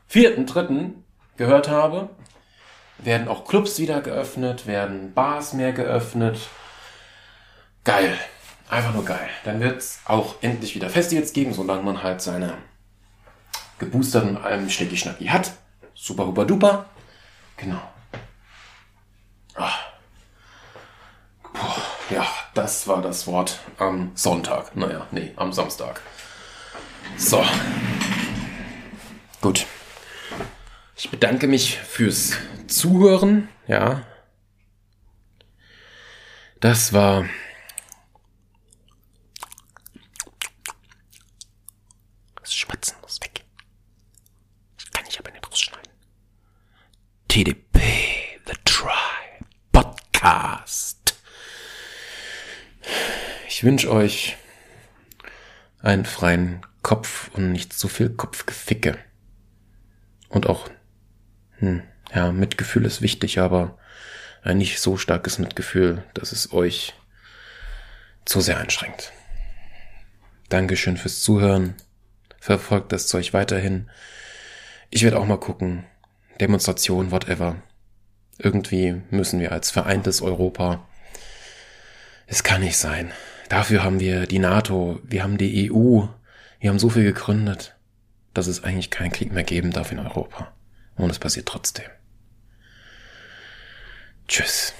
vierten, 0.08 0.46
dritten 0.46 1.06
gehört 1.38 1.70
habe, 1.70 2.10
werden 2.98 3.30
auch 3.30 3.46
Clubs 3.48 3.80
wieder 3.80 4.02
geöffnet, 4.02 4.68
werden 4.68 5.14
Bars 5.14 5.54
mehr 5.54 5.72
geöffnet. 5.72 6.38
Geil. 7.86 8.18
Einfach 8.70 8.94
nur 8.94 9.06
geil. 9.06 9.30
Dann 9.46 9.62
wird 9.62 9.78
es 9.78 10.02
auch 10.04 10.36
endlich 10.42 10.76
wieder 10.76 10.90
Festivals 10.90 11.32
geben, 11.32 11.54
solange 11.54 11.84
man 11.84 12.04
halt 12.04 12.22
seine 12.22 12.56
geboosterten 13.80 14.36
allem 14.36 14.70
Schnecki-Schnacki 14.70 15.28
hat. 15.28 15.54
Super, 15.94 16.26
super, 16.26 16.44
duper. 16.44 16.86
Genau. 17.56 17.80
Ach. 19.56 19.87
Ja, 22.10 22.26
das 22.54 22.88
war 22.88 23.02
das 23.02 23.28
Wort 23.28 23.60
am 23.78 24.12
Sonntag. 24.16 24.76
Naja, 24.76 25.08
nee, 25.12 25.34
am 25.36 25.52
Samstag. 25.52 26.02
So. 27.18 27.44
Gut. 29.42 29.66
Ich 30.96 31.10
bedanke 31.12 31.48
mich 31.48 31.78
fürs 31.78 32.34
Zuhören. 32.68 33.50
Ja. 33.68 34.06
Das 36.62 36.94
war 36.94 37.26
das 42.42 42.54
Schmatzen 42.56 42.98
muss 43.02 43.20
weg. 43.22 43.44
Das 44.78 44.92
kann 44.92 45.06
ich 45.08 45.20
aber 45.20 45.32
nicht 45.32 45.46
rausschneiden. 45.46 45.92
TDP, 47.28 48.40
The 48.46 48.54
Try 48.64 49.46
Podcast. 49.72 50.57
Ich 53.58 53.64
wünsche 53.64 53.92
euch 53.92 54.38
einen 55.82 56.06
freien 56.06 56.62
Kopf 56.84 57.32
und 57.34 57.52
nicht 57.52 57.74
zu 57.74 57.88
viel 57.88 58.12
Kopfgeficke. 58.12 59.00
Und 60.30 60.46
auch, 60.46 60.70
hm, 61.58 61.82
ja, 62.14 62.32
Mitgefühl 62.32 62.86
ist 62.86 63.02
wichtig, 63.02 63.40
aber 63.40 63.80
ein 64.44 64.60
nicht 64.60 64.80
so 64.80 64.96
starkes 64.96 65.40
Mitgefühl, 65.40 66.04
dass 66.14 66.34
es 66.34 66.54
euch 66.54 66.94
zu 68.26 68.42
sehr 68.42 68.60
einschränkt. 68.60 69.12
Dankeschön 70.50 70.96
fürs 70.96 71.24
Zuhören. 71.24 71.74
Verfolgt 72.40 72.92
das 72.92 73.08
Zeug 73.08 73.34
weiterhin. 73.34 73.90
Ich 74.92 75.02
werde 75.02 75.18
auch 75.18 75.26
mal 75.26 75.40
gucken. 75.40 75.84
Demonstration, 76.40 77.10
whatever. 77.10 77.56
Irgendwie 78.38 79.02
müssen 79.10 79.40
wir 79.40 79.52
als 79.52 79.72
vereintes 79.72 80.22
Europa. 80.22 80.88
Es 82.28 82.44
kann 82.44 82.62
nicht 82.62 82.78
sein. 82.78 83.12
Dafür 83.50 83.84
haben 83.84 84.00
wir 84.00 84.28
die 84.28 84.40
NATO, 84.40 85.00
wir 85.04 85.24
haben 85.24 85.38
die 85.38 85.72
EU, 85.72 86.04
wir 86.60 86.70
haben 86.70 86.80
so 86.80 86.90
viel 86.90 87.04
gegründet, 87.04 87.76
dass 88.34 88.48
es 88.48 88.64
eigentlich 88.64 88.90
keinen 88.90 89.12
Krieg 89.12 89.32
mehr 89.32 89.44
geben 89.44 89.72
darf 89.72 89.92
in 89.92 90.00
Europa. 90.00 90.54
Und 90.96 91.10
es 91.10 91.20
passiert 91.20 91.48
trotzdem. 91.48 91.86
Tschüss. 94.28 94.74